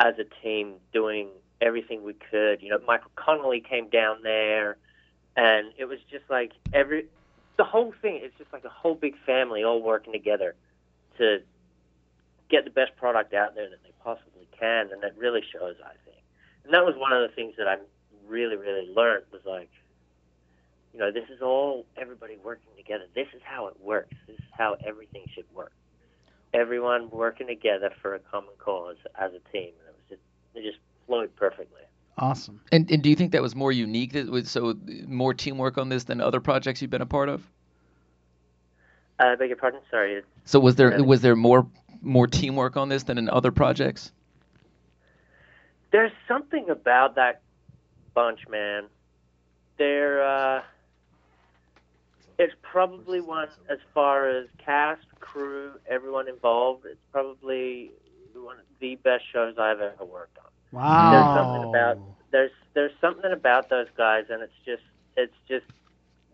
as 0.00 0.14
a 0.18 0.24
team 0.42 0.76
doing 0.90 1.28
everything 1.60 2.02
we 2.02 2.14
could. 2.14 2.62
You 2.62 2.70
know, 2.70 2.78
Michael 2.86 3.10
Connelly 3.14 3.60
came 3.60 3.90
down 3.90 4.22
there, 4.22 4.78
and 5.36 5.74
it 5.76 5.84
was 5.84 5.98
just 6.10 6.24
like 6.30 6.52
every 6.72 7.04
the 7.58 7.64
whole 7.64 7.92
thing. 8.00 8.20
It's 8.22 8.34
just 8.38 8.50
like 8.54 8.64
a 8.64 8.70
whole 8.70 8.94
big 8.94 9.16
family 9.26 9.64
all 9.64 9.82
working 9.82 10.14
together 10.14 10.54
to 11.18 11.40
get 12.48 12.64
the 12.64 12.70
best 12.70 12.96
product 12.96 13.34
out 13.34 13.54
there 13.54 13.68
that 13.68 13.82
they 13.82 13.92
possibly 14.02 14.48
can, 14.58 14.92
and 14.92 15.02
that 15.02 15.18
really 15.18 15.42
shows. 15.52 15.76
I 15.84 15.92
think, 16.06 16.22
and 16.64 16.72
that 16.72 16.86
was 16.86 16.94
one 16.96 17.12
of 17.12 17.20
the 17.28 17.34
things 17.36 17.52
that 17.58 17.68
I 17.68 17.76
really 18.26 18.56
really 18.56 18.88
learned 18.96 19.24
was 19.30 19.42
like, 19.44 19.68
you 20.94 21.00
know, 21.00 21.12
this 21.12 21.28
is 21.28 21.42
all 21.42 21.84
everybody 21.98 22.38
working 22.42 22.72
together. 22.78 23.04
This 23.14 23.28
is 23.36 23.42
how 23.44 23.66
it 23.66 23.78
works. 23.78 24.16
This 24.26 24.38
is 24.38 24.50
how 24.56 24.78
everything 24.86 25.26
should 25.34 25.44
work. 25.54 25.72
Everyone 26.54 27.10
working 27.10 27.46
together 27.48 27.90
for 28.00 28.14
a 28.14 28.18
common 28.18 28.54
cause 28.58 28.96
as 29.18 29.32
a 29.32 29.40
team. 29.52 29.72
And 29.80 29.88
it 29.88 29.94
was 29.96 30.08
just 30.08 30.22
it 30.54 30.62
just 30.62 30.78
flowed 31.06 31.34
perfectly. 31.36 31.82
Awesome. 32.16 32.60
And, 32.70 32.90
and 32.90 33.02
do 33.02 33.10
you 33.10 33.16
think 33.16 33.32
that 33.32 33.42
was 33.42 33.56
more 33.56 33.72
unique, 33.72 34.12
that 34.12 34.30
was, 34.30 34.48
so 34.48 34.74
more 35.08 35.34
teamwork 35.34 35.78
on 35.78 35.88
this 35.88 36.04
than 36.04 36.20
other 36.20 36.40
projects 36.40 36.80
you've 36.80 36.90
been 36.92 37.02
a 37.02 37.06
part 37.06 37.28
of? 37.28 37.42
Uh, 39.18 39.26
I 39.26 39.34
beg 39.34 39.48
your 39.48 39.56
pardon. 39.56 39.80
Sorry. 39.90 40.22
So 40.44 40.60
was 40.60 40.76
there 40.76 41.02
was 41.02 41.20
there 41.20 41.36
more 41.36 41.66
more 42.00 42.26
teamwork 42.26 42.76
on 42.76 42.88
this 42.88 43.02
than 43.02 43.18
in 43.18 43.28
other 43.28 43.50
projects? 43.50 44.12
there's 45.94 46.10
something 46.26 46.70
about 46.70 47.14
that 47.14 47.40
bunch, 48.14 48.48
man. 48.48 48.86
They're 49.78 50.24
uh, 50.24 50.62
it's 52.38 52.54
probably 52.62 53.20
one 53.20 53.48
as 53.68 53.78
far 53.92 54.28
as 54.28 54.46
cast, 54.64 55.02
crew, 55.20 55.72
everyone 55.88 56.28
involved. 56.28 56.84
It's 56.86 57.00
probably 57.12 57.92
one 58.34 58.58
of 58.58 58.64
the 58.80 58.96
best 58.96 59.24
shows 59.32 59.54
I've 59.58 59.80
ever 59.80 60.04
worked 60.04 60.38
on. 60.38 60.50
Wow. 60.72 61.08
There's 61.08 61.26
something 61.32 61.62
about 61.62 61.98
there's 62.30 62.50
there's 62.74 62.92
something 63.00 63.30
about 63.32 63.68
those 63.70 63.86
guys, 63.96 64.24
and 64.30 64.42
it's 64.42 64.52
just 64.64 64.82
it's 65.16 65.34
just 65.48 65.66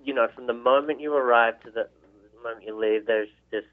you 0.02 0.14
know 0.14 0.28
from 0.34 0.46
the 0.46 0.54
moment 0.54 1.00
you 1.00 1.14
arrive 1.14 1.60
to 1.60 1.70
the 1.70 1.88
moment 2.42 2.64
you 2.64 2.76
leave, 2.76 3.06
there's 3.06 3.28
just 3.50 3.66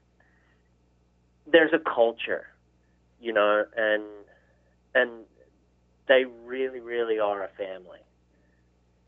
there's 1.46 1.72
a 1.72 1.78
culture, 1.78 2.46
you 3.20 3.32
know, 3.32 3.64
and 3.76 4.02
and 4.94 5.24
they 6.08 6.24
really 6.44 6.80
really 6.80 7.18
are 7.18 7.42
a 7.44 7.48
family, 7.48 8.00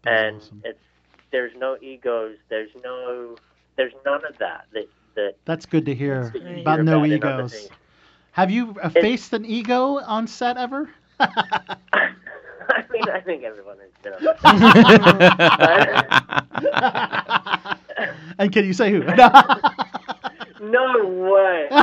That's 0.02 0.22
and 0.22 0.42
awesome. 0.42 0.62
it's 0.64 0.78
there's 1.32 1.52
no 1.56 1.76
egos, 1.80 2.36
there's 2.48 2.70
no 2.84 3.36
there's 3.76 3.92
none 4.04 4.24
of 4.26 4.38
that 4.38 4.66
that 4.72 4.86
that, 5.16 5.34
That's 5.44 5.66
good 5.66 5.86
to 5.86 5.94
hear 5.94 6.30
that 6.32 6.42
you 6.42 6.48
hear 6.48 6.58
about 6.60 6.82
no 6.84 7.04
other 7.04 7.06
egos. 7.06 7.68
Have 8.32 8.50
you 8.50 8.76
uh, 8.82 8.88
faced 8.88 9.32
an 9.32 9.44
ego 9.44 9.98
on 9.98 10.26
set 10.26 10.56
ever? 10.56 10.88
I 11.20 12.84
mean, 12.92 13.08
I 13.08 13.20
think 13.20 13.42
everyone 13.42 13.78
has 13.78 13.90
been 14.02 14.12
on. 14.14 14.20
And 18.38 18.52
can 18.52 18.64
you 18.64 18.72
say 18.72 18.90
who? 18.90 19.02
No 20.60 21.06
way. 21.06 21.68
He's 21.70 21.78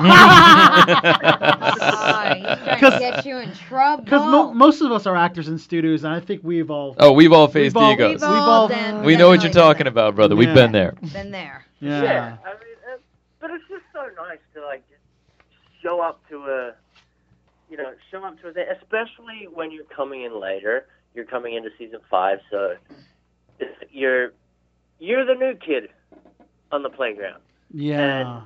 trying 1.77 2.43
Because- 2.43 2.93
to 2.93 2.99
get 2.99 3.25
you 3.25 3.37
in 3.37 3.51
trouble. 3.53 4.03
Because 4.03 4.21
mo- 4.25 4.53
most 4.53 4.81
of 4.81 4.91
us 4.91 5.05
are 5.07 5.15
actors 5.15 5.47
in 5.47 5.57
studios, 5.57 6.03
and 6.03 6.13
I 6.13 6.19
think 6.19 6.41
we've 6.43 6.69
all. 6.69 6.95
oh, 6.99 7.11
we've 7.11 7.33
all 7.33 7.47
faced 7.47 7.75
We've 7.75 7.83
all- 7.83 7.91
egos. 7.93 8.21
We've 8.21 8.29
We've 8.29 8.39
all 8.39 8.49
all- 8.49 8.67
done- 8.67 9.03
we 9.03 9.15
know 9.15 9.29
what 9.29 9.41
you're 9.43 9.51
talking 9.51 9.85
done 9.85 9.87
about, 9.93 10.15
brother. 10.15 10.35
We've 10.35 10.53
been 10.53 10.71
there. 10.71 10.93
Been 11.13 11.31
there. 11.31 11.65
Yeah. 11.79 12.01
Yeah, 12.03 12.37
I 12.45 12.49
mean, 12.49 12.57
uh, 12.93 12.97
but 13.39 13.51
it's 13.51 13.63
just 13.69 13.83
so 13.93 14.01
nice 14.23 14.39
to 14.55 14.61
like 14.65 14.83
just 14.89 15.01
show 15.83 16.01
up 16.01 16.19
to 16.29 16.37
a, 16.45 16.73
you 17.69 17.77
know, 17.77 17.93
show 18.11 18.23
up 18.23 18.39
to 18.41 18.47
a 18.49 18.53
thing, 18.53 18.65
especially 18.81 19.47
when 19.53 19.71
you're 19.71 19.83
coming 19.85 20.23
in 20.23 20.39
later. 20.39 20.87
You're 21.15 21.25
coming 21.25 21.55
into 21.55 21.69
season 21.79 21.99
five, 22.11 22.39
so 22.51 22.75
you're 23.91 24.33
you're 24.99 25.25
the 25.25 25.33
new 25.35 25.55
kid 25.55 25.89
on 26.71 26.83
the 26.83 26.89
playground. 26.89 27.41
Yeah. 27.73 28.41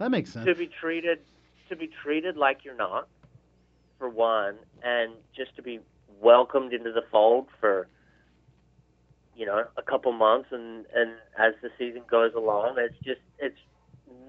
That 0.00 0.10
makes 0.10 0.32
sense. 0.32 0.46
To 0.46 0.54
be 0.54 0.66
treated 0.66 1.20
to 1.68 1.76
be 1.76 1.88
treated 2.02 2.36
like 2.36 2.64
you're 2.64 2.74
not, 2.74 3.06
for 3.98 4.08
one, 4.08 4.56
and 4.82 5.12
just 5.36 5.54
to 5.54 5.62
be 5.62 5.78
welcomed 6.20 6.72
into 6.72 6.90
the 6.90 7.04
fold 7.12 7.46
for 7.60 7.86
you 9.36 9.46
know 9.46 9.64
a 9.76 9.82
couple 9.82 10.12
months 10.12 10.48
and 10.50 10.84
and 10.94 11.12
as 11.38 11.54
the 11.62 11.70
season 11.78 12.02
goes 12.10 12.34
along 12.34 12.74
it's 12.76 12.98
just 13.02 13.20
it's 13.38 13.56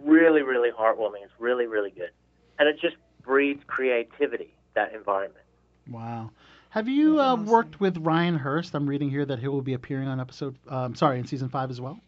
really 0.04 0.42
really 0.42 0.70
heartwarming 0.70 1.22
it's 1.22 1.34
really 1.38 1.66
really 1.66 1.90
good 1.90 2.12
and 2.58 2.70
it 2.70 2.80
just 2.80 2.96
breeds 3.22 3.62
creativity 3.68 4.54
that 4.74 4.94
environment 4.94 5.44
Wow. 5.90 6.32
Have 6.70 6.88
you 6.88 7.20
uh, 7.20 7.34
awesome. 7.34 7.46
worked 7.48 7.80
with 7.80 7.98
Ryan 7.98 8.36
Hurst? 8.36 8.74
I'm 8.76 8.88
reading 8.88 9.10
here 9.10 9.26
that 9.26 9.40
he 9.40 9.48
will 9.48 9.62
be 9.62 9.74
appearing 9.74 10.08
on 10.08 10.20
episode. 10.20 10.58
Um, 10.70 10.96
sorry, 10.96 11.20
in 11.20 11.26
season 11.26 11.50
five 11.50 11.70
as 11.70 11.82
well. 11.82 12.00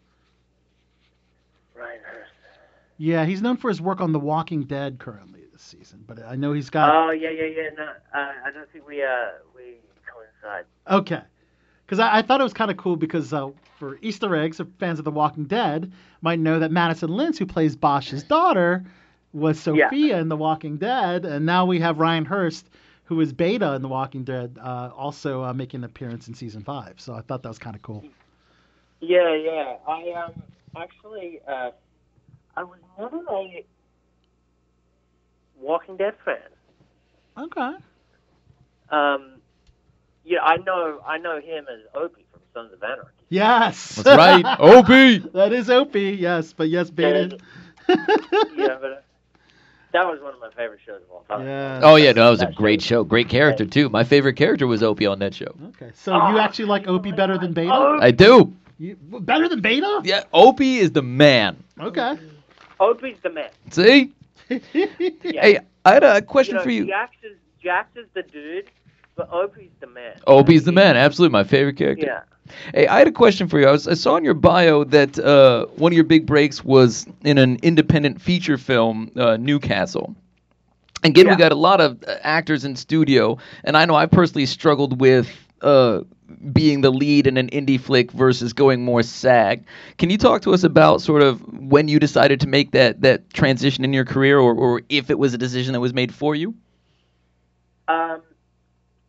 Yeah, 2.96 3.24
he's 3.24 3.42
known 3.42 3.56
for 3.56 3.68
his 3.68 3.80
work 3.80 4.00
on 4.00 4.12
The 4.12 4.20
Walking 4.20 4.62
Dead 4.64 4.98
currently 4.98 5.40
this 5.52 5.62
season, 5.62 6.04
but 6.06 6.22
I 6.22 6.36
know 6.36 6.52
he's 6.52 6.70
got. 6.70 6.94
oh 6.94 7.10
yeah 7.10 7.30
yeah 7.30 7.44
yeah 7.44 7.68
no 7.76 7.84
uh, 7.84 8.32
I 8.44 8.50
don't 8.52 8.70
think 8.70 8.86
we 8.86 9.02
uh 9.02 9.30
we 9.56 9.76
coincide 10.06 10.64
Okay. 10.90 11.20
Because 11.86 11.98
I, 11.98 12.18
I 12.18 12.22
thought 12.22 12.40
it 12.40 12.44
was 12.44 12.54
kind 12.54 12.70
of 12.70 12.76
cool 12.78 12.96
because 12.96 13.32
uh, 13.32 13.50
for 13.78 13.98
Easter 14.00 14.34
eggs, 14.36 14.60
fans 14.78 14.98
of 14.98 15.04
The 15.04 15.10
Walking 15.10 15.44
Dead 15.44 15.92
might 16.22 16.38
know 16.38 16.58
that 16.60 16.70
Madison 16.70 17.10
Lintz, 17.10 17.36
who 17.38 17.44
plays 17.46 17.76
Bosch's 17.76 18.22
daughter, 18.22 18.84
was 19.34 19.58
Yeah. 19.66 19.90
Sophia 19.90 20.18
in 20.18 20.28
The 20.28 20.36
Walking 20.36 20.78
Dead, 20.78 21.26
and 21.26 21.44
now 21.44 21.66
we 21.66 21.80
have 21.80 21.98
Ryan 21.98 22.24
Hurst, 22.24 22.70
who 23.04 23.20
is 23.20 23.34
Beta 23.34 23.74
in 23.74 23.82
The 23.82 23.88
Walking 23.88 24.24
Dead, 24.24 24.56
uh, 24.62 24.90
also 24.96 25.42
uh, 25.44 25.52
making 25.52 25.80
an 25.80 25.84
appearance 25.84 26.26
in 26.26 26.32
season 26.34 26.62
five. 26.62 26.94
So 27.00 27.12
I 27.12 27.20
thought 27.20 27.42
that 27.42 27.48
was 27.50 27.58
kind 27.58 27.76
of 27.76 27.82
cool. 27.82 28.02
yeah 29.00 29.34
yeah 29.34 29.76
I 29.86 30.10
um 30.12 30.32
actually 30.76 31.40
uh 31.46 31.70
I 32.56 32.62
was 32.64 32.78
never 32.98 33.20
a 33.30 33.64
Walking 35.60 35.96
Dead 35.96 36.14
fan 36.24 36.36
Okay. 37.36 37.72
Um, 38.90 39.40
yeah, 40.24 40.38
I 40.42 40.56
know. 40.58 41.00
I 41.06 41.18
know 41.18 41.40
him 41.40 41.64
as 41.68 41.80
Opie 41.94 42.24
from 42.30 42.40
Sons 42.52 42.72
of 42.72 42.82
Anarchy. 42.82 43.10
Yes. 43.28 43.96
That's 43.96 44.16
right. 44.16 44.56
Opie. 44.60 45.18
that 45.34 45.52
is 45.52 45.68
Opie. 45.68 46.16
Yes, 46.18 46.52
but 46.52 46.68
yes, 46.68 46.90
Beta. 46.90 47.36
yeah, 47.88 47.96
but 48.56 48.92
uh, 48.92 48.96
that 49.92 50.06
was 50.06 50.20
one 50.20 50.34
of 50.34 50.40
my 50.40 50.50
favorite 50.50 50.80
shows 50.86 51.02
of 51.02 51.10
all 51.10 51.24
time. 51.28 51.44
Yeah. 51.46 51.80
Oh 51.82 51.96
yeah, 51.96 52.12
no, 52.12 52.24
that 52.24 52.30
was 52.30 52.42
a 52.42 52.52
great 52.52 52.80
show- 52.80 53.00
show. 53.00 53.04
Great 53.04 53.28
character 53.28 53.66
too. 53.66 53.88
My 53.88 54.04
favorite 54.04 54.34
character 54.34 54.66
was 54.68 54.82
Opie 54.82 55.06
on 55.06 55.18
that 55.18 55.34
show. 55.34 55.54
Okay, 55.70 55.90
so 55.94 56.14
you 56.28 56.38
actually 56.38 56.66
like 56.66 56.86
Opie 56.86 57.12
better 57.12 57.36
than 57.36 57.52
Beta? 57.52 57.72
Oh, 57.72 57.98
I 58.00 58.12
do. 58.12 58.54
You, 58.78 58.96
better 58.96 59.48
than 59.48 59.60
Beta? 59.60 60.02
Yeah, 60.04 60.24
Opie 60.32 60.76
is 60.78 60.92
the 60.92 61.02
man. 61.02 61.62
Okay. 61.80 62.16
Opie's 62.84 63.16
the 63.22 63.30
man. 63.30 63.50
See? 63.70 64.12
Yeah. 64.50 65.42
Hey, 65.42 65.58
I 65.84 65.92
had 65.94 66.04
a 66.04 66.20
question 66.22 66.54
you 66.54 66.58
know, 66.58 66.64
for 66.64 66.70
you. 66.70 66.86
Jax 66.86 67.16
is 67.22 67.36
Jax 67.62 67.96
is 67.96 68.06
the 68.14 68.22
dude, 68.22 68.70
but 69.16 69.30
Opie's 69.32 69.70
the 69.80 69.86
man. 69.86 70.20
Opie's 70.26 70.64
the 70.64 70.72
man. 70.72 70.96
Absolutely, 70.96 71.32
my 71.32 71.44
favorite 71.44 71.76
character. 71.76 72.06
Yeah. 72.06 72.20
Hey, 72.74 72.86
I 72.86 72.98
had 72.98 73.08
a 73.08 73.12
question 73.12 73.48
for 73.48 73.58
you. 73.58 73.66
I, 73.66 73.70
was, 73.72 73.88
I 73.88 73.94
saw 73.94 74.16
in 74.16 74.24
your 74.24 74.34
bio 74.34 74.84
that 74.84 75.18
uh, 75.18 75.66
one 75.76 75.92
of 75.92 75.94
your 75.94 76.04
big 76.04 76.26
breaks 76.26 76.62
was 76.62 77.06
in 77.24 77.38
an 77.38 77.58
independent 77.62 78.20
feature 78.20 78.58
film, 78.58 79.10
uh, 79.16 79.36
Newcastle. 79.38 80.14
Again, 81.02 81.28
we 81.28 81.36
got 81.36 81.52
a 81.52 81.56
lot 81.56 81.80
of 81.80 82.02
uh, 82.06 82.16
actors 82.22 82.64
in 82.64 82.76
studio, 82.76 83.38
and 83.64 83.76
I 83.76 83.84
know 83.86 83.94
I 83.94 84.06
personally 84.06 84.46
struggled 84.46 85.00
with 85.00 85.28
uh, 85.62 86.00
being 86.52 86.80
the 86.80 86.90
lead 86.90 87.26
in 87.26 87.36
an 87.36 87.48
indie 87.50 87.80
flick 87.80 88.10
versus 88.12 88.52
going 88.52 88.84
more 88.84 89.02
SAG. 89.02 89.64
Can 89.98 90.10
you 90.10 90.18
talk 90.18 90.42
to 90.42 90.54
us 90.54 90.64
about 90.64 91.02
sort 91.02 91.22
of 91.22 91.40
when 91.52 91.88
you 91.88 91.98
decided 91.98 92.40
to 92.40 92.46
make 92.46 92.72
that, 92.72 93.02
that 93.02 93.30
transition 93.32 93.84
in 93.84 93.92
your 93.92 94.04
career, 94.04 94.38
or, 94.38 94.54
or 94.54 94.82
if 94.88 95.10
it 95.10 95.18
was 95.18 95.34
a 95.34 95.38
decision 95.38 95.72
that 95.72 95.80
was 95.80 95.92
made 95.92 96.14
for 96.14 96.34
you? 96.34 96.54
Um, 97.88 98.22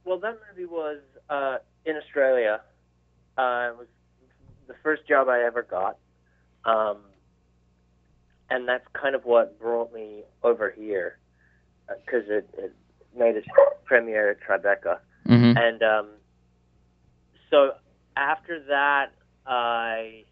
well, 0.04 0.20
that 0.20 0.38
movie 0.50 0.70
was 0.70 1.00
uh, 1.30 1.58
in 1.86 1.96
Australia. 1.96 2.62
Uh, 3.38 3.72
it 3.72 3.78
was 3.78 3.88
the 4.68 4.76
first 4.84 5.08
job 5.08 5.30
I 5.30 5.44
ever 5.44 5.64
got, 5.64 5.98
um, 6.66 6.98
and 8.50 8.68
that's 8.68 8.86
kind 8.94 9.16
of 9.16 9.26
what 9.26 9.60
brought 9.60 9.94
me 9.94 10.24
over 10.44 10.72
here 10.72 11.18
because 12.06 12.24
it, 12.28 12.50
it 12.58 12.74
made 13.16 13.36
its 13.36 13.48
premiere 13.86 14.32
at 14.32 14.42
Tribeca. 14.42 15.00
Mm-hmm. 15.28 15.58
And 15.58 15.84
um, 15.84 16.08
so 17.50 17.74
after 18.16 18.60
that, 18.68 19.12
I, 19.46 20.24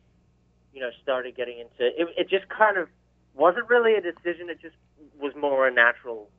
you 0.74 0.82
know, 0.82 0.90
started 1.02 1.36
getting 1.36 1.60
into 1.60 1.86
it. 1.86 2.08
It 2.18 2.30
just 2.30 2.50
kind 2.50 2.78
of 2.78 2.88
wasn't 3.36 3.70
really 3.70 3.96
a 3.96 4.02
decision. 4.02 4.50
It 4.50 4.60
just 4.62 4.76
was 5.20 5.34
more 5.36 5.68
a 5.68 5.72
natural, 5.72 6.30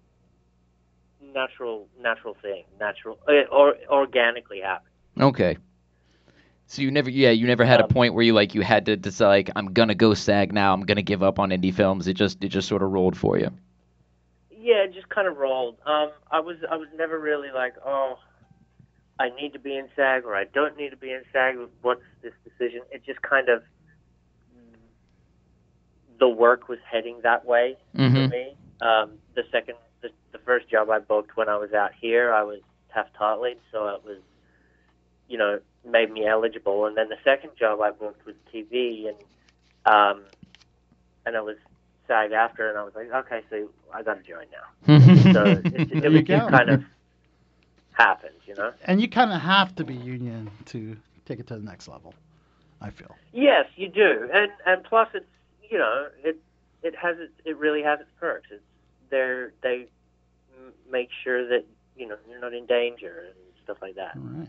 natural, 1.32 1.88
natural 2.00 2.36
thing. 2.40 2.64
Natural, 2.78 3.18
or 3.50 3.74
organically 3.88 4.60
happened. 4.60 4.90
Okay. 5.20 5.56
So 6.66 6.82
you 6.82 6.90
never, 6.90 7.10
yeah, 7.10 7.30
you 7.30 7.46
never 7.46 7.64
had 7.64 7.80
a 7.80 7.84
Um, 7.84 7.90
point 7.90 8.14
where 8.14 8.24
you 8.24 8.32
like 8.32 8.54
you 8.54 8.62
had 8.62 8.86
to 8.86 8.96
decide 8.96 9.28
like 9.28 9.50
I'm 9.54 9.72
gonna 9.72 9.94
go 9.94 10.14
SAG 10.14 10.52
now. 10.52 10.72
I'm 10.72 10.82
gonna 10.82 11.02
give 11.02 11.22
up 11.22 11.38
on 11.38 11.50
indie 11.50 11.74
films. 11.74 12.08
It 12.08 12.14
just, 12.14 12.42
it 12.42 12.48
just 12.48 12.68
sort 12.68 12.82
of 12.82 12.90
rolled 12.90 13.16
for 13.16 13.38
you. 13.38 13.50
Yeah, 14.50 14.84
it 14.84 14.94
just 14.94 15.10
kind 15.10 15.28
of 15.28 15.36
rolled. 15.36 15.76
Um, 15.84 16.10
I 16.30 16.40
was, 16.40 16.56
I 16.70 16.76
was 16.76 16.88
never 16.96 17.18
really 17.20 17.50
like, 17.54 17.74
oh, 17.84 18.18
I 19.18 19.30
need 19.30 19.52
to 19.52 19.58
be 19.58 19.76
in 19.76 19.88
SAG 19.94 20.24
or 20.24 20.34
I 20.34 20.44
don't 20.44 20.76
need 20.76 20.90
to 20.90 20.96
be 20.96 21.10
in 21.12 21.22
SAG. 21.32 21.56
What's 21.82 22.02
this 22.22 22.32
decision? 22.44 22.80
It 22.90 23.04
just 23.04 23.22
kind 23.22 23.48
of, 23.48 23.62
the 26.18 26.28
work 26.28 26.68
was 26.68 26.78
heading 26.90 27.20
that 27.22 27.44
way. 27.44 27.76
for 27.94 27.98
Mm-hmm. 28.02 28.28
me. 28.30 28.56
Um, 28.80 29.12
the 29.34 29.44
second, 29.50 29.76
the, 30.02 30.10
the 30.32 30.38
first 30.38 30.68
job 30.68 30.90
I 30.90 30.98
booked 30.98 31.36
when 31.36 31.48
I 31.48 31.56
was 31.56 31.72
out 31.72 31.92
here, 31.98 32.32
I 32.32 32.42
was 32.42 32.60
Taft 32.92 33.16
Hartley, 33.16 33.56
so 33.72 33.88
it 33.88 34.04
was, 34.04 34.18
you 35.28 35.38
know, 35.38 35.60
made 35.84 36.10
me 36.10 36.26
eligible. 36.26 36.86
And 36.86 36.96
then 36.96 37.08
the 37.08 37.16
second 37.24 37.50
job 37.58 37.80
I 37.80 37.90
booked 37.90 38.24
was 38.26 38.34
TV, 38.52 39.08
and 39.08 39.16
um, 39.86 40.22
and 41.26 41.36
I 41.36 41.40
was 41.40 41.56
SAG-AFTRA, 42.08 42.70
and 42.70 42.78
I 42.78 42.82
was 42.84 42.94
like, 42.94 43.10
okay, 43.12 43.40
so 43.50 43.68
I 43.92 44.02
got 44.02 44.22
to 44.22 44.22
join 44.22 44.46
now. 44.52 45.32
So 45.32 45.44
it, 45.44 45.66
it, 45.66 45.88
There 45.88 46.06
it 46.06 46.12
you 46.12 46.18
was 46.18 46.22
just 46.26 46.50
kind 46.50 46.70
of 46.70 46.84
happened, 47.94 48.34
you 48.46 48.54
know. 48.54 48.72
And 48.84 49.00
you 49.00 49.08
kind 49.08 49.32
of 49.32 49.40
have 49.40 49.74
to 49.76 49.84
be 49.84 49.94
union 49.94 50.50
to 50.66 50.96
take 51.24 51.40
it 51.40 51.46
to 51.48 51.54
the 51.54 51.64
next 51.64 51.88
level. 51.88 52.14
I 52.80 52.90
feel. 52.90 53.16
Yes, 53.32 53.66
you 53.76 53.88
do, 53.88 54.28
and 54.32 54.50
and 54.66 54.84
plus 54.84 55.08
it's 55.14 55.24
you 55.70 55.78
know 55.78 56.08
it 56.22 56.38
it 56.82 56.94
has 56.96 57.16
its, 57.18 57.32
it 57.44 57.56
really 57.56 57.82
has 57.82 58.00
its 58.00 58.10
perks. 58.20 58.48
It's 58.50 58.62
they're 59.10 59.52
they 59.62 59.86
make 60.90 61.08
sure 61.22 61.48
that 61.48 61.64
you 61.96 62.06
know 62.06 62.16
you're 62.28 62.40
not 62.40 62.52
in 62.52 62.66
danger 62.66 63.24
and 63.26 63.34
stuff 63.62 63.78
like 63.80 63.94
that. 63.94 64.16
All 64.16 64.22
right. 64.22 64.48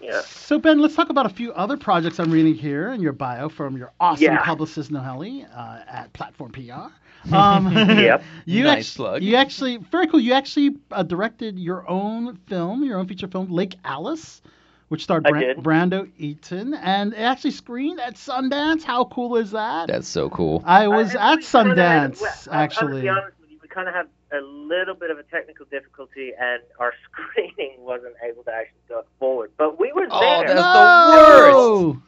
Yeah. 0.00 0.22
So 0.22 0.58
Ben, 0.58 0.80
let's 0.80 0.94
talk 0.94 1.10
about 1.10 1.26
a 1.26 1.30
few 1.30 1.52
other 1.52 1.76
projects 1.76 2.18
I'm 2.18 2.30
reading 2.30 2.54
here 2.54 2.90
in 2.92 3.00
your 3.02 3.12
bio 3.12 3.48
from 3.48 3.76
your 3.76 3.92
awesome 4.00 4.24
Yeah. 4.24 4.42
publicist 4.42 4.90
Noheli 4.90 5.46
uh, 5.54 5.80
at 5.86 6.12
Platform 6.12 6.52
PR. 6.52 6.92
Um, 7.34 7.70
Yep. 7.76 8.22
You 8.46 8.64
Nice 8.64 8.88
act- 8.92 8.96
plug. 8.96 9.22
You 9.22 9.36
actually 9.36 9.76
very 9.76 10.06
cool. 10.06 10.20
You 10.20 10.32
actually 10.32 10.76
uh, 10.90 11.02
directed 11.02 11.58
your 11.58 11.86
own 11.88 12.36
film, 12.46 12.82
your 12.82 12.98
own 12.98 13.06
feature 13.08 13.28
film, 13.28 13.50
Lake 13.50 13.76
Alice, 13.84 14.40
which 14.88 15.02
starred 15.04 15.26
I 15.26 15.30
Bran- 15.30 15.42
did. 15.42 15.56
Brando 15.58 16.10
Eaton, 16.16 16.72
and 16.72 17.12
it 17.12 17.18
actually 17.18 17.50
screened 17.50 18.00
at 18.00 18.14
Sundance. 18.14 18.84
How 18.84 19.04
cool 19.04 19.36
is 19.36 19.50
that? 19.50 19.88
That's 19.88 20.08
so 20.08 20.30
cool. 20.30 20.62
I 20.64 20.88
was 20.88 21.14
Uh, 21.14 21.18
at 21.18 21.36
we 21.40 21.44
kinda 21.44 21.74
had- 21.76 22.12
Sundance 22.14 22.20
well, 22.22 22.32
I- 22.50 22.56
I'm 22.56 22.62
actually. 22.64 22.88
gonna 22.88 23.02
be 23.02 23.08
honest 23.10 23.34
with 23.42 23.50
you, 23.50 23.58
we 23.62 23.68
kind 23.68 23.86
of 23.88 23.94
had 23.94 24.06
a 24.32 24.40
little 24.40 24.94
bit 24.94 25.10
of 25.10 25.18
a 25.18 25.22
technical 25.24 25.66
difficulty, 25.70 26.32
and 26.38 26.62
our 26.78 26.92
screening 27.04 27.76
wasn't 27.80 28.14
able 28.22 28.42
to 28.44 28.52
actually 28.52 28.80
go 28.88 29.04
forward. 29.18 29.50
But 29.56 29.78
we 29.80 29.92
were 29.92 30.06
Oh, 30.10 30.20
there. 30.20 30.48
that's- 30.48 30.56
no! 30.56 31.52
The 31.82 31.88
worst. 31.88 32.00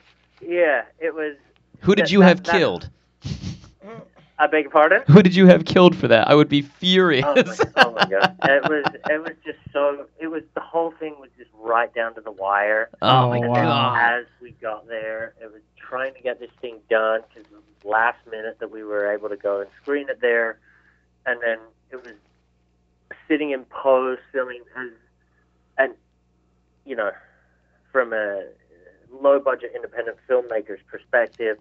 Yeah, 0.43 0.83
it 0.99 1.14
was. 1.14 1.37
Who 1.81 1.95
did 1.95 2.07
That- 2.07 2.12
you 2.12 2.21
that- 2.21 2.25
have 2.29 2.43
that- 2.45 2.52
killed? 2.52 2.88
I 4.38 4.47
beg 4.49 4.64
your 4.64 4.73
pardon. 4.73 5.02
Who 5.07 5.23
did 5.23 5.37
you 5.37 5.47
have 5.47 5.64
killed 5.64 5.95
for 5.95 6.09
that? 6.09 6.26
I 6.29 6.35
would 6.35 6.49
be 6.49 6.62
furious. 6.62 7.25
Oh 7.26 7.35
my, 7.37 7.57
oh 7.76 7.93
my 7.93 8.05
god! 8.07 8.37
It 8.45 8.62
was 8.69 8.85
it 9.11 9.23
was 9.23 9.35
just 9.45 9.59
so 9.73 10.07
it 10.19 10.26
was 10.29 10.43
the 10.55 10.61
whole 10.61 10.91
thing 10.91 11.14
was 11.21 11.31
just 11.38 11.50
right 11.55 11.93
down 11.95 12.14
to 12.14 12.21
the 12.21 12.33
wire. 12.33 12.88
Oh 13.02 13.29
my 13.29 13.38
Oh, 13.38 13.55
god. 13.55 13.99
As 14.21 14.26
we 14.41 14.50
got 14.52 14.88
there, 14.88 15.35
it 15.41 15.52
was 15.52 15.61
trying 15.76 16.14
to 16.14 16.21
get 16.23 16.41
this 16.41 16.50
thing 16.61 16.79
done 16.91 17.21
because 17.29 17.49
last 17.85 18.19
minute 18.29 18.57
that 18.59 18.71
we 18.73 18.83
were 18.83 19.12
able 19.12 19.29
to 19.29 19.37
go 19.37 19.61
and 19.61 19.71
screen 19.81 20.09
it 20.09 20.21
there, 20.21 20.59
and 21.26 21.41
then 21.41 21.59
it 21.93 22.05
was 22.05 22.15
sitting 23.29 23.51
in 23.51 23.65
post, 23.67 24.23
filming 24.33 24.63
as, 24.77 24.89
and 25.79 25.95
you 26.85 26.97
know, 26.97 27.11
from 27.91 28.13
a 28.13 28.45
low 29.21 29.39
budget 29.39 29.73
independent 29.75 30.17
filmmaker's 30.29 30.81
perspective, 30.91 31.59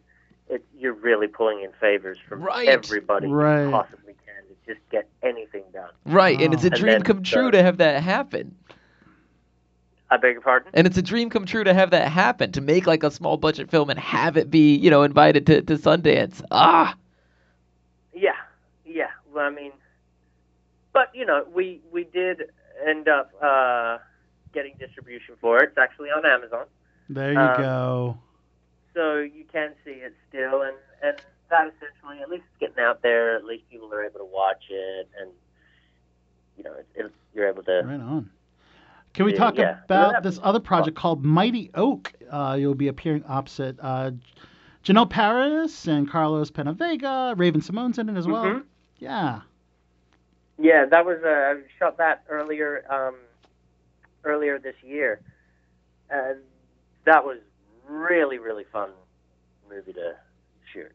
it, 0.49 0.63
you're 0.77 0.93
really 0.93 1.27
pulling 1.27 1.61
in 1.61 1.71
favors 1.79 2.17
from 2.27 2.41
Right. 2.41 2.67
everybody 2.67 3.27
Right. 3.27 3.65
you 3.65 3.71
possibly 3.71 4.15
can 4.25 4.43
to 4.47 4.73
just 4.73 4.79
get 4.89 5.07
anything 5.21 5.63
done. 5.73 5.91
Right, 6.05 6.41
and 6.41 6.53
it's 6.53 6.63
a 6.63 6.69
dream 6.69 6.93
then 6.93 7.03
come 7.03 7.23
true 7.23 7.45
the- 7.45 7.51
to 7.51 7.63
have 7.63 7.77
that 7.77 8.01
happen. 8.01 8.55
I 10.09 10.17
beg 10.17 10.33
your 10.33 10.41
pardon? 10.41 10.71
And 10.73 10.85
it's 10.87 10.97
a 10.97 11.01
dream 11.01 11.29
come 11.29 11.45
true 11.45 11.63
to 11.63 11.73
have 11.73 11.91
that 11.91 12.09
happen, 12.09 12.51
to 12.53 12.59
make 12.61 12.85
like 12.85 13.01
a 13.03 13.09
small 13.11 13.37
budget 13.37 13.69
film 13.71 13.89
and 13.89 13.97
have 13.97 14.35
it 14.35 14.51
be, 14.51 14.75
you 14.75 14.89
know, 14.89 15.03
invited 15.03 15.45
to, 15.47 15.61
to 15.61 15.75
Sundance. 15.77 16.41
Ah, 16.51 16.95
Yeah, 18.13 18.31
yeah. 18.85 19.07
Well, 19.33 19.45
I 19.45 19.49
mean, 19.51 19.71
but 20.93 21.09
you 21.13 21.25
know, 21.25 21.45
we 21.53 21.81
we 21.91 22.03
did 22.05 22.43
end 22.87 23.07
up 23.07 23.31
uh, 23.41 23.97
getting 24.53 24.73
distribution 24.79 25.35
for 25.39 25.59
it. 25.63 25.69
It's 25.69 25.77
actually 25.77 26.09
on 26.09 26.25
Amazon, 26.25 26.65
There 27.09 27.33
you 27.33 27.39
Um, 27.39 27.57
go. 27.61 28.17
so 28.93 29.17
you 29.19 29.45
can 29.51 29.71
see 29.85 29.91
it 29.91 30.13
still, 30.29 30.61
and 30.63 30.75
and 31.03 31.17
that 31.49 31.67
essentially, 31.75 32.21
at 32.21 32.29
least 32.29 32.43
it's 32.51 32.59
getting 32.59 32.83
out 32.83 33.01
there. 33.01 33.35
At 33.35 33.45
least 33.45 33.63
people 33.69 33.93
are 33.93 34.03
able 34.03 34.19
to 34.19 34.25
watch 34.25 34.63
it, 34.69 35.09
and 35.19 35.29
you 36.57 36.63
know, 36.63 36.73
it, 36.73 36.87
it, 36.95 37.11
you're 37.33 37.47
able 37.47 37.63
to. 37.63 37.81
Right 37.83 37.99
on. 37.99 38.29
Can 39.13 39.25
we 39.25 39.33
talk 39.33 39.57
yeah. 39.57 39.83
about 39.83 40.13
Yeah. 40.13 40.19
this 40.21 40.39
other 40.41 40.61
project 40.61 40.95
called 40.95 41.25
Mighty 41.25 41.69
Oak? 41.75 42.13
Uh, 42.29 42.55
you'll 42.57 42.75
be 42.75 42.87
appearing 42.87 43.25
opposite 43.27 43.77
uh, 43.81 44.11
Janel 44.85 45.09
Parrish 45.09 45.85
and 45.87 46.09
Carlos 46.09 46.49
Penavega. 46.49 47.37
Raven-Symoné's 47.37 47.97
in 47.97 48.07
it 48.07 48.15
as 48.17 48.25
well. 48.25 48.45
Mhm. 48.45 48.63
Yeah. 48.99 49.41
Yeah, 50.61 50.85
that 50.85 51.05
was 51.05 51.17
uh, 51.23 51.27
I 51.27 51.55
shot 51.79 51.97
that 51.97 52.23
earlier 52.29 52.83
um, 52.89 53.15
earlier 54.23 54.59
this 54.59 54.75
year, 54.83 55.19
and 56.09 56.37
that 57.05 57.25
was 57.25 57.37
really 57.87 58.37
really 58.37 58.65
fun 58.71 58.89
movie 59.69 59.93
to 59.93 60.13
shoot. 60.71 60.91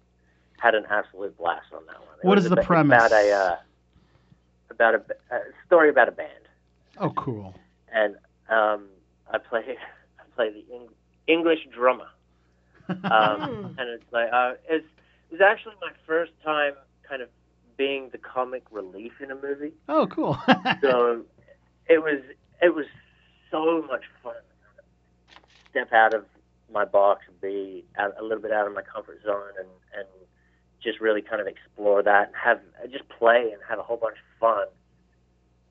Had 0.59 0.75
an 0.75 0.85
absolute 0.89 1.37
blast 1.37 1.67
on 1.75 1.85
that 1.87 1.99
one. 1.99 2.19
It 2.23 2.27
What 2.27 2.37
was 2.37 2.45
the 2.49 2.53
about- 2.53 2.65
premise? 2.65 2.97
About 2.97 3.13
a 3.13 3.33
uh, 3.33 3.57
about 4.71 4.95
a, 4.95 5.35
a 5.35 5.41
story 5.67 5.89
about 5.91 6.09
a 6.09 6.13
band, 6.13 6.31
Oh, 6.99 7.11
cool. 7.11 7.55
and 7.93 8.17
um, 8.49 8.87
I 9.33 9.39
play 9.39 9.65
I 10.19 10.23
play 10.37 10.51
the 10.51 10.65
Eng- 10.75 10.95
English 11.27 11.67
drummer. 11.75 12.07
Um, 12.89 13.75
and 13.79 13.89
it's 13.91 14.13
like 14.13 14.29
uh, 14.33 14.53
it's 14.71 14.87
it 15.31 15.33
was 15.33 15.41
actually 15.41 15.75
my 15.81 15.91
first 16.07 16.31
time 16.45 16.75
kind 17.09 17.21
of 17.21 17.29
being 17.77 18.09
the 18.11 18.19
comic 18.19 18.63
relief 18.71 19.13
in 19.21 19.31
a 19.31 19.35
movie 19.35 19.73
oh, 19.89 20.07
cool. 20.07 20.39
so 20.81 21.23
it 21.89 22.03
was 22.03 22.21
it 22.63 22.75
was 22.75 22.87
so 23.51 23.83
much 23.87 24.05
fun 24.23 24.35
to 24.35 25.35
step 25.71 25.93
out 25.93 26.15
of 26.15 26.25
my 26.73 26.85
box 26.85 27.25
and 27.29 27.41
be 27.41 27.85
out, 27.99 28.15
a 28.19 28.23
little 28.23 28.43
bit 28.43 28.53
out 28.53 28.67
of 28.67 28.75
my 28.75 28.83
comfort 28.83 29.21
zone 29.25 29.51
and 29.59 29.69
and 29.97 30.07
just 30.83 31.01
really 31.01 31.23
kind 31.23 31.41
of 31.41 31.47
explore 31.47 32.03
that 32.03 32.29
and 32.29 32.37
have 32.37 32.61
just 32.91 33.09
play 33.09 33.51
and 33.53 33.61
have 33.69 33.79
a 33.79 33.83
whole 33.83 33.97
bunch 33.97 34.17
of 34.17 34.41
fun 34.41 34.67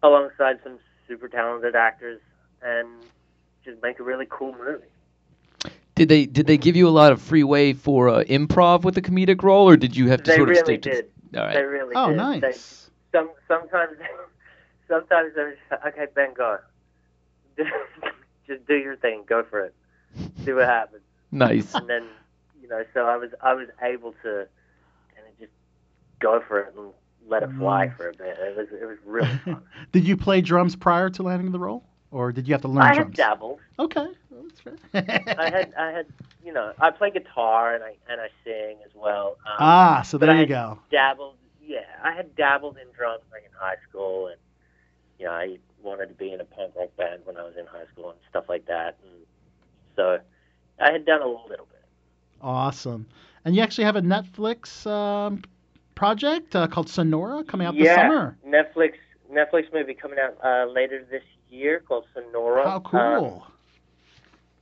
alongside 0.03 0.59
some 0.63 0.77
super 1.07 1.27
talented 1.27 1.75
actors 1.75 2.19
and 2.61 2.87
just 3.63 3.81
make 3.81 3.99
a 3.99 4.03
really 4.03 4.27
cool 4.29 4.55
movie. 4.57 5.71
did 5.95 6.09
they 6.09 6.25
did 6.25 6.47
they 6.47 6.57
give 6.57 6.75
you 6.75 6.87
a 6.87 6.89
lot 6.91 7.11
of 7.11 7.21
free 7.21 7.43
way 7.43 7.73
for 7.73 8.09
uh, 8.09 8.23
improv 8.23 8.83
with 8.83 8.95
the 8.95 9.01
comedic 9.01 9.41
role, 9.43 9.67
or 9.67 9.77
did 9.77 9.95
you 9.95 10.09
have 10.09 10.23
to 10.23 10.31
They 10.31 10.37
sort 10.37 10.49
of 10.49 10.55
really 10.57 10.79
stick 10.79 10.81
to? 10.83 11.05
Did. 11.35 11.41
All 11.41 11.53
They 11.53 11.61
right. 11.61 11.69
really 11.69 11.95
oh, 11.95 12.07
did. 12.09 12.17
nice. 12.17 12.41
They, 13.11 13.17
some 13.17 13.29
sometimes 13.47 13.97
sometimes 14.87 15.31
they're 15.35 15.51
just, 15.69 15.85
okay 15.87 16.05
Ben 16.13 16.33
go 16.35 16.57
just 18.47 18.65
do 18.67 18.75
your 18.75 18.95
thing 18.97 19.23
go 19.27 19.43
for 19.43 19.61
it 19.65 19.73
see 20.43 20.51
what 20.53 20.65
happens 20.65 21.01
Nice. 21.31 21.73
and 21.73 21.89
then 21.89 22.03
you 22.61 22.67
know 22.67 22.83
so 22.93 23.05
I 23.05 23.15
was 23.17 23.31
I 23.41 23.53
was 23.53 23.67
able 23.81 24.11
to 24.23 24.47
kind 25.15 25.27
of 25.29 25.39
just 25.39 25.51
go 26.19 26.41
for 26.47 26.59
it 26.59 26.73
and 26.77 26.91
let 27.27 27.43
it 27.43 27.49
fly 27.57 27.87
Mm. 27.87 27.97
for 27.97 28.09
a 28.09 28.13
bit 28.13 28.37
it 28.39 28.57
was 28.57 28.67
it 28.79 28.85
was 28.85 28.97
really 29.05 29.27
fun 29.45 29.61
did 29.91 30.05
you 30.07 30.17
play 30.17 30.41
drums 30.41 30.75
prior 30.75 31.09
to 31.11 31.23
landing 31.23 31.51
the 31.51 31.59
role, 31.59 31.83
or 32.15 32.31
did 32.31 32.47
you 32.47 32.53
have 32.53 32.61
to 32.61 32.67
learn 32.67 32.83
I 32.83 32.95
had 32.95 33.13
dabbled 33.13 33.59
Okay, 33.77 34.07
well, 34.29 34.43
that's 34.47 34.61
fair. 34.61 34.75
I 35.37 35.49
had 35.49 35.73
I 35.77 35.91
had 35.91 36.05
you 36.43 36.53
know 36.53 36.71
I 36.79 36.89
play 36.91 37.11
guitar 37.11 37.75
and 37.75 37.83
I 37.83 37.93
and 38.09 38.21
I 38.21 38.29
sing 38.43 38.77
as 38.85 38.91
well 38.95 39.37
um, 39.45 39.57
ah, 39.59 40.01
so 40.01 40.17
there 40.17 40.39
you 40.39 40.45
go. 40.45 40.79
dabbled 40.91 41.35
yeah 41.67 41.79
i 42.03 42.11
had 42.13 42.35
dabbled 42.35 42.77
in 42.77 42.87
drums 42.95 43.23
like 43.31 43.43
in 43.43 43.49
high 43.59 43.79
school 43.89 44.27
and 44.27 44.37
you 45.19 45.25
know 45.25 45.31
i 45.31 45.57
wanted 45.81 46.05
to 46.07 46.13
be 46.13 46.31
in 46.31 46.39
a 46.39 46.45
punk 46.45 46.71
rock 46.77 46.95
band 46.95 47.21
when 47.25 47.37
i 47.37 47.41
was 47.43 47.55
in 47.57 47.65
high 47.65 47.85
school 47.91 48.11
and 48.11 48.19
stuff 48.29 48.45
like 48.47 48.65
that 48.67 48.95
and 49.03 49.25
so 49.95 50.19
i 50.79 50.91
had 50.91 51.03
done 51.07 51.21
a 51.23 51.25
little 51.27 51.65
bit 51.71 51.81
Awesome. 52.41 53.07
And 53.43 53.55
you 53.55 53.61
actually 53.63 53.85
have 53.85 53.95
a 53.95 54.01
Netflix 54.01 54.85
um, 54.85 55.41
project 55.95 56.55
uh, 56.55 56.67
called 56.67 56.87
Sonora 56.89 57.43
coming 57.43 57.65
out 57.65 57.73
this 57.73 57.85
yeah 57.85 57.95
summer. 58.07 58.37
netflix 58.45 58.93
netflix 59.35 59.71
movie 59.73 59.93
coming 59.93 60.17
out 60.19 60.37
uh, 60.43 60.65
later 60.71 61.05
this 61.09 61.23
year 61.49 61.79
called 61.87 62.05
sonora 62.13 62.63
How 62.63 62.75
Um, 62.77 62.81
cool. 63.19 63.47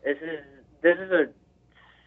this 0.03 0.17
is 0.21 0.39
this 0.81 0.97
is 0.97 1.11
a 1.11 1.27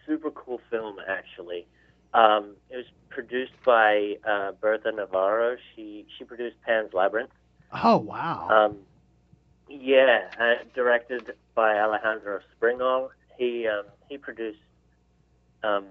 super 0.07 0.31
cool 0.31 0.61
film 0.71 0.97
actually 1.09 1.67
um, 2.15 2.55
it 2.71 2.77
was 2.77 2.87
produced 3.09 3.53
by 3.65 4.17
uh, 4.29 4.53
bertha 4.61 4.93
navarro 4.93 5.57
she 5.75 6.07
she 6.17 6.25
produced 6.25 6.57
pan's 6.63 6.93
labyrinth 6.93 7.31
oh, 7.83 7.97
wow. 7.99 8.49
Um, 8.49 8.77
yeah, 9.69 10.31
uh, 10.41 10.55
directed 10.75 11.35
by 11.57 11.77
Alejandro 11.79 12.39
Springall. 12.55 13.09
He 13.37 13.67
um, 13.67 13.87
he 14.09 14.17
produced 14.17 14.61
um, 15.65 15.87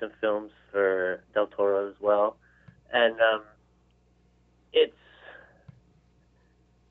some 0.00 0.10
films 0.22 0.50
for 0.72 1.22
Del 1.34 1.46
Toro 1.48 1.88
as 1.90 1.94
well, 2.00 2.36
and 2.92 3.20
um, 3.20 3.42
it's 4.72 4.96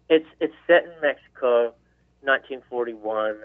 it's 0.10 0.26
it's 0.40 0.54
set 0.68 0.84
in 0.86 0.92
Mexico, 1.02 1.74
1941, 2.22 3.36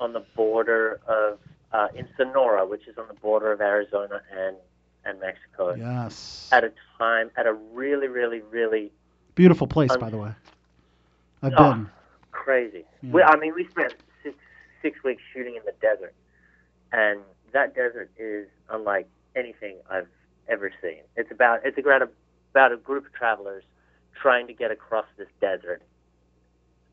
on 0.00 0.12
the 0.12 0.20
border 0.34 1.00
of 1.06 1.38
uh, 1.72 1.88
in 1.94 2.06
Sonora, 2.16 2.66
which 2.66 2.86
is 2.86 2.96
on 2.98 3.08
the 3.08 3.14
border 3.14 3.52
of 3.52 3.60
Arizona 3.60 4.20
and 4.36 4.56
and 5.04 5.18
Mexico. 5.20 5.74
yes. 5.74 6.48
At 6.52 6.64
a 6.64 6.72
time, 6.98 7.30
at 7.36 7.46
a 7.46 7.52
really, 7.52 8.06
really, 8.08 8.40
really 8.40 8.92
Beautiful 9.34 9.66
place, 9.66 9.90
un- 9.90 9.98
by 9.98 10.10
the 10.10 10.18
way. 10.18 10.30
I've 11.42 11.52
Oh, 11.56 11.72
been. 11.72 11.90
crazy. 12.30 12.84
Yeah. 13.02 13.10
We, 13.12 13.22
I 13.22 13.36
mean, 13.36 13.54
we 13.54 13.66
spent 13.68 13.94
six 14.22 14.36
six 14.82 15.02
weeks 15.02 15.22
shooting 15.32 15.56
in 15.56 15.62
the 15.64 15.72
desert, 15.80 16.14
and 16.92 17.20
that 17.52 17.74
desert 17.74 18.10
is 18.18 18.46
unlike 18.70 19.08
anything 19.34 19.76
I've 19.90 20.08
ever 20.48 20.70
seen. 20.80 21.00
It's 21.16 21.30
about 21.32 21.60
it's 21.64 21.78
about 21.78 22.02
a, 22.02 22.08
about 22.52 22.72
a 22.72 22.76
group 22.76 23.06
of 23.06 23.12
travelers 23.12 23.64
trying 24.20 24.46
to 24.46 24.52
get 24.52 24.70
across 24.70 25.06
this 25.16 25.28
desert 25.40 25.82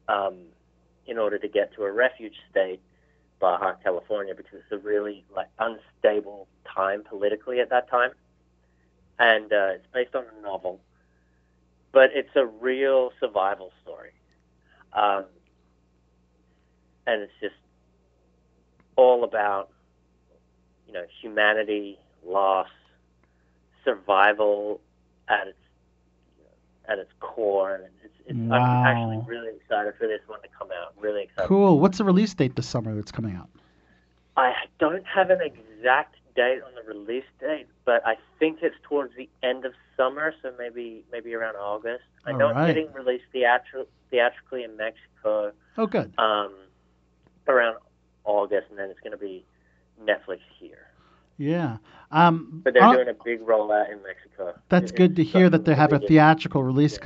um, 0.09 0.35
in 1.05 1.17
order 1.17 1.37
to 1.37 1.47
get 1.47 1.73
to 1.75 1.83
a 1.83 1.91
refuge 1.91 2.35
state, 2.49 2.81
Baja 3.39 3.73
California, 3.81 4.33
because 4.35 4.53
it's 4.55 4.71
a 4.71 4.77
really 4.77 5.23
like 5.33 5.47
unstable 5.59 6.47
time 6.65 7.03
politically 7.07 7.61
at 7.61 7.69
that 7.69 7.89
time, 7.89 8.11
and 9.17 9.53
uh, 9.53 9.75
it's 9.75 9.85
based 9.93 10.15
on 10.15 10.25
a 10.37 10.41
novel, 10.41 10.81
but 11.93 12.09
it's 12.13 12.35
a 12.35 12.45
real 12.45 13.11
survival 13.19 13.71
story. 13.83 14.11
Um, 14.91 15.25
and 17.07 17.21
it's 17.21 17.31
just 17.39 17.55
all 18.95 19.23
about 19.23 19.69
you 20.85 20.93
know 20.93 21.05
humanity, 21.21 21.97
loss, 22.25 22.67
survival 23.85 24.81
at 25.29 25.47
its 25.47 25.57
at 26.89 26.99
its 26.99 27.11
core, 27.19 27.75
and 27.75 27.83
it's, 28.29 28.37
Wow. 28.37 28.57
I'm 28.57 28.85
actually 28.85 29.25
really 29.27 29.55
excited 29.55 29.93
for 29.97 30.07
this 30.07 30.21
one 30.27 30.41
to 30.41 30.47
come 30.57 30.69
out. 30.81 30.93
Really 30.99 31.23
excited. 31.23 31.47
Cool. 31.47 31.79
What's 31.79 31.97
the 31.97 32.03
release 32.03 32.33
date 32.33 32.55
this 32.55 32.67
summer 32.67 32.95
that's 32.95 33.11
coming 33.11 33.35
out? 33.35 33.49
I 34.37 34.53
don't 34.79 35.05
have 35.05 35.29
an 35.31 35.39
exact 35.41 36.15
date 36.35 36.61
on 36.61 36.71
the 36.75 36.93
release 36.93 37.25
date, 37.39 37.67
but 37.85 38.05
I 38.05 38.15
think 38.37 38.59
it's 38.61 38.75
towards 38.83 39.15
the 39.17 39.27
end 39.43 39.65
of 39.65 39.73
summer, 39.97 40.33
so 40.41 40.53
maybe 40.57 41.03
maybe 41.11 41.33
around 41.33 41.55
August. 41.55 42.03
I 42.25 42.31
know 42.31 42.51
right. 42.51 42.69
it's 42.69 42.75
getting 42.77 42.93
released 42.93 43.25
theatri- 43.33 43.87
theatrically 44.11 44.63
in 44.63 44.77
Mexico 44.77 45.51
Oh, 45.77 45.87
good. 45.87 46.13
um, 46.17 46.53
around 47.47 47.77
August, 48.23 48.67
and 48.69 48.77
then 48.79 48.89
it's 48.89 48.99
going 48.99 49.11
to 49.11 49.17
be 49.17 49.43
Netflix 50.01 50.39
here. 50.59 50.87
Yeah. 51.37 51.77
Um, 52.11 52.61
But 52.63 52.73
they're 52.73 52.83
uh, 52.83 52.93
doing 52.95 53.07
a 53.09 53.13
big 53.23 53.41
rollout 53.41 53.91
in 53.91 54.01
Mexico. 54.03 54.53
That's 54.69 54.91
It- 54.91 54.97
good 54.97 55.15
to 55.17 55.23
hear 55.23 55.49
that 55.49 55.65
they 55.65 55.73
have 55.73 55.93
a 55.93 55.99
theatrical 55.99 56.63
release 56.63 56.93
Yeah. 56.97 57.03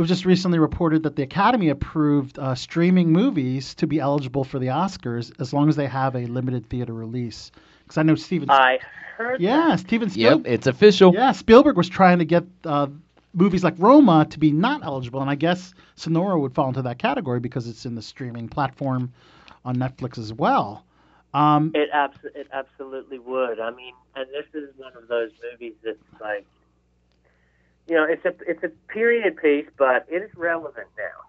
Because 0.00 0.10
it 0.10 0.14
was 0.14 0.18
just 0.18 0.24
recently 0.24 0.58
reported 0.58 1.02
that 1.02 1.14
the 1.16 1.22
Academy 1.22 1.68
approved 1.68 2.38
uh, 2.38 2.54
streaming 2.54 3.12
movies 3.12 3.74
to 3.74 3.86
be 3.86 4.00
eligible 4.00 4.44
for 4.44 4.58
the 4.58 4.68
Oscars 4.68 5.30
as 5.38 5.52
long 5.52 5.68
as 5.68 5.76
they 5.76 5.86
have 5.86 6.16
a 6.16 6.24
limited 6.24 6.70
theater 6.70 6.94
release. 6.94 7.52
Because 7.82 7.98
I 7.98 8.02
know 8.04 8.14
Steven. 8.14 8.48
I 8.50 8.78
heard. 9.18 9.42
yeah, 9.42 9.68
that. 9.72 9.80
Steven 9.80 10.10
Yep, 10.10 10.42
it's 10.46 10.66
official. 10.66 11.12
Yeah, 11.12 11.32
Spielberg 11.32 11.76
was 11.76 11.90
trying 11.90 12.20
to 12.20 12.24
get 12.24 12.44
uh, 12.64 12.86
movies 13.34 13.62
like 13.62 13.74
Roma 13.76 14.26
to 14.30 14.38
be 14.38 14.52
not 14.52 14.82
eligible, 14.82 15.20
and 15.20 15.28
I 15.28 15.34
guess 15.34 15.74
Sonora 15.96 16.40
would 16.40 16.54
fall 16.54 16.68
into 16.68 16.80
that 16.82 16.98
category 16.98 17.40
because 17.40 17.68
it's 17.68 17.84
in 17.84 17.94
the 17.94 18.02
streaming 18.02 18.48
platform 18.48 19.12
on 19.66 19.76
Netflix 19.76 20.16
as 20.16 20.32
well. 20.32 20.82
Um, 21.34 21.72
It 21.74 21.90
abs- 21.92 22.24
it 22.34 22.48
absolutely 22.54 23.18
would. 23.18 23.60
I 23.60 23.70
mean, 23.70 23.92
and 24.16 24.26
this 24.30 24.46
is 24.54 24.70
one 24.78 24.96
of 24.96 25.08
those 25.08 25.30
movies 25.52 25.74
that's 25.84 25.98
like, 26.22 26.46
you 27.90 27.96
know, 27.96 28.04
it's 28.04 28.24
a 28.24 28.32
it's 28.48 28.62
a 28.62 28.68
period 28.92 29.36
piece, 29.36 29.66
but 29.76 30.06
it 30.08 30.22
is 30.22 30.30
relevant 30.36 30.86
now. 30.96 31.26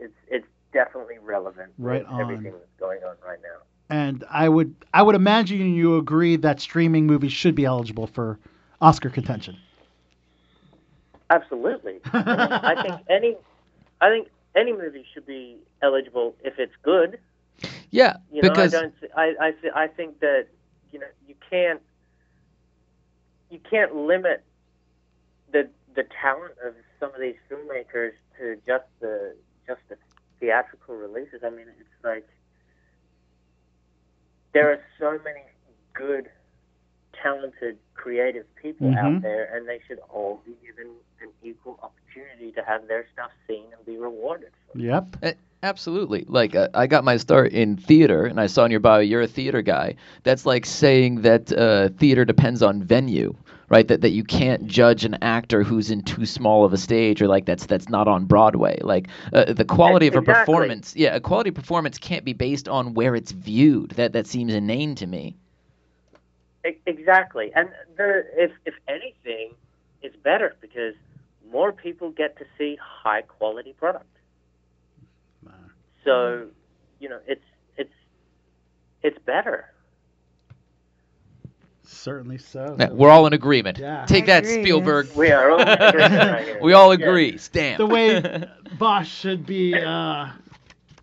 It's 0.00 0.14
it's 0.26 0.46
definitely 0.72 1.18
relevant. 1.22 1.72
Right 1.78 2.04
on. 2.04 2.20
Everything 2.20 2.50
that's 2.50 2.80
going 2.80 2.98
on 3.04 3.14
right 3.24 3.38
now. 3.40 3.94
and 3.94 4.24
I 4.28 4.48
would 4.48 4.74
I 4.92 5.02
would 5.02 5.14
imagine 5.14 5.72
you 5.72 5.98
agree 5.98 6.34
that 6.34 6.60
streaming 6.60 7.06
movies 7.06 7.32
should 7.32 7.54
be 7.54 7.64
eligible 7.64 8.08
for 8.08 8.40
Oscar 8.80 9.08
contention. 9.08 9.56
Absolutely. 11.30 12.00
I, 12.12 12.16
mean, 12.16 12.26
I 12.26 12.82
think 12.82 13.00
any, 13.08 13.36
I 14.00 14.08
think 14.08 14.28
any 14.56 14.72
movie 14.72 15.04
should 15.14 15.26
be 15.26 15.58
eligible 15.80 16.34
if 16.42 16.58
it's 16.58 16.72
good. 16.82 17.20
Yeah, 17.90 18.16
You 18.32 18.42
know, 18.42 18.48
because 18.48 18.74
I 18.74 18.80
don't. 18.80 18.94
I 19.16 19.34
I 19.40 19.52
I 19.84 19.86
think 19.86 20.18
that 20.20 20.48
you 20.90 20.98
know 20.98 21.06
you 21.28 21.36
can't 21.48 21.80
you 23.50 23.58
can't 23.70 23.94
limit 23.94 24.44
the 25.52 25.68
the 25.94 26.04
talent 26.22 26.54
of 26.64 26.74
some 27.00 27.14
of 27.14 27.20
these 27.20 27.36
filmmakers 27.50 28.12
to 28.38 28.56
just 28.66 28.84
the 29.00 29.34
just 29.66 29.80
the 29.88 29.96
theatrical 30.40 30.94
releases. 30.96 31.42
I 31.44 31.50
mean, 31.50 31.66
it's 31.80 32.04
like 32.04 32.26
there 34.52 34.70
are 34.70 34.80
so 34.98 35.18
many 35.24 35.42
good, 35.94 36.28
talented, 37.22 37.78
creative 37.94 38.46
people 38.56 38.88
Mhm. 38.88 38.96
out 38.98 39.22
there, 39.22 39.54
and 39.54 39.68
they 39.68 39.80
should 39.86 39.98
all 40.10 40.40
be 40.44 40.56
given 40.64 40.92
an 41.20 41.28
equal 41.42 41.78
opportunity 41.82 42.52
to 42.52 42.62
have 42.62 42.86
their 42.88 43.06
stuff 43.12 43.30
seen 43.46 43.64
and 43.76 43.84
be 43.86 43.96
rewarded. 43.96 44.50
For 44.72 44.78
it. 44.78 44.82
Yep. 44.84 45.16
Absolutely. 45.62 46.24
Like 46.28 46.54
uh, 46.54 46.68
I 46.72 46.86
got 46.86 47.02
my 47.02 47.16
start 47.16 47.52
in 47.52 47.76
theater, 47.76 48.26
and 48.26 48.40
I 48.40 48.46
saw 48.46 48.64
in 48.64 48.70
your 48.70 48.78
bio 48.80 49.00
you're 49.00 49.22
a 49.22 49.26
theater 49.26 49.60
guy. 49.60 49.96
That's 50.22 50.46
like 50.46 50.64
saying 50.64 51.22
that 51.22 51.52
uh, 51.52 51.88
theater 51.98 52.24
depends 52.24 52.62
on 52.62 52.80
venue, 52.84 53.34
right? 53.68 53.88
That 53.88 54.02
that 54.02 54.10
you 54.10 54.22
can't 54.22 54.68
judge 54.68 55.04
an 55.04 55.18
actor 55.20 55.64
who's 55.64 55.90
in 55.90 56.02
too 56.02 56.26
small 56.26 56.64
of 56.64 56.72
a 56.72 56.76
stage, 56.76 57.20
or 57.20 57.26
like 57.26 57.44
that's 57.44 57.66
that's 57.66 57.88
not 57.88 58.06
on 58.06 58.26
Broadway. 58.26 58.78
Like 58.82 59.08
uh, 59.32 59.52
the 59.52 59.64
quality 59.64 60.06
of 60.06 60.14
a 60.14 60.22
performance, 60.22 60.94
yeah, 60.94 61.16
a 61.16 61.20
quality 61.20 61.50
performance 61.50 61.98
can't 61.98 62.24
be 62.24 62.34
based 62.34 62.68
on 62.68 62.94
where 62.94 63.16
it's 63.16 63.32
viewed. 63.32 63.90
That 63.92 64.12
that 64.12 64.28
seems 64.28 64.54
inane 64.54 64.94
to 64.96 65.08
me. 65.08 65.34
Exactly, 66.64 67.52
and 67.54 67.70
the 67.96 68.24
if 68.36 68.50
if 68.66 68.74
anything, 68.88 69.52
it's 70.02 70.16
better 70.16 70.56
because 70.60 70.94
more 71.50 71.72
people 71.72 72.10
get 72.10 72.36
to 72.38 72.44
see 72.58 72.76
high 72.82 73.22
quality 73.22 73.72
product. 73.72 74.06
So, 76.04 76.48
you 77.00 77.08
know, 77.08 77.20
it's 77.26 77.44
it's 77.76 77.92
it's 79.02 79.18
better. 79.26 79.66
Certainly 81.84 82.38
so. 82.38 82.76
Yeah, 82.78 82.90
we're 82.90 83.10
all 83.10 83.26
in 83.26 83.32
agreement. 83.32 83.78
Yeah. 83.78 84.04
Take 84.06 84.24
I 84.24 84.26
that, 84.28 84.44
agree, 84.44 84.62
Spielberg. 84.62 85.08
We 85.14 85.30
are 85.32 85.50
all 85.50 85.60
in 85.60 85.68
agreement 85.68 86.12
right 86.32 86.44
here. 86.44 86.58
we 86.62 86.72
all 86.74 86.94
Yeah. 86.96 87.06
agree. 87.06 87.38
Stamp. 87.38 87.78
the 87.78 87.86
way 87.86 88.44
Bosch 88.78 89.08
should 89.10 89.46
be 89.46 89.74
uh, 89.74 90.28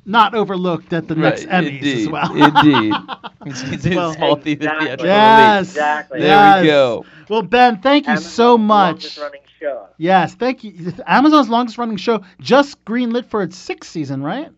not 0.05 0.35
overlooked 0.35 0.93
at 0.93 1.07
the 1.07 1.15
next 1.15 1.45
Right, 1.45 1.63
Emmys 1.65 1.75
indeed, 1.77 2.07
as 2.07 2.09
well. 2.09 2.31
indeed. 2.35 2.93
It's, 3.47 3.61
it's 3.85 3.95
Well- 3.95 4.13
small 4.13 4.35
thea- 4.37 4.53
Exactly. 4.53 4.85
theatrical 4.87 5.05
Yes. 5.05 5.67
Exactly. 5.69 6.19
There 6.19 6.27
yes. 6.29 6.61
we 6.61 6.67
go. 6.67 7.05
Well, 7.29 7.41
Ben, 7.43 7.79
thank 7.79 8.07
you 8.07 8.13
Amazon's 8.13 8.33
so 8.33 8.57
much. 8.57 8.93
longest 8.95 9.17
running 9.19 9.41
show. 9.59 9.87
Yes, 9.97 10.33
thank 10.33 10.63
you. 10.63 10.93
Amazon's 11.05 11.47
longest 11.49 11.77
running 11.77 11.97
show 11.97 12.23
just 12.39 12.83
greenlit 12.85 13.25
for 13.25 13.43
its 13.43 13.55
sixth 13.55 13.91
season, 13.91 14.23
right? 14.23 14.49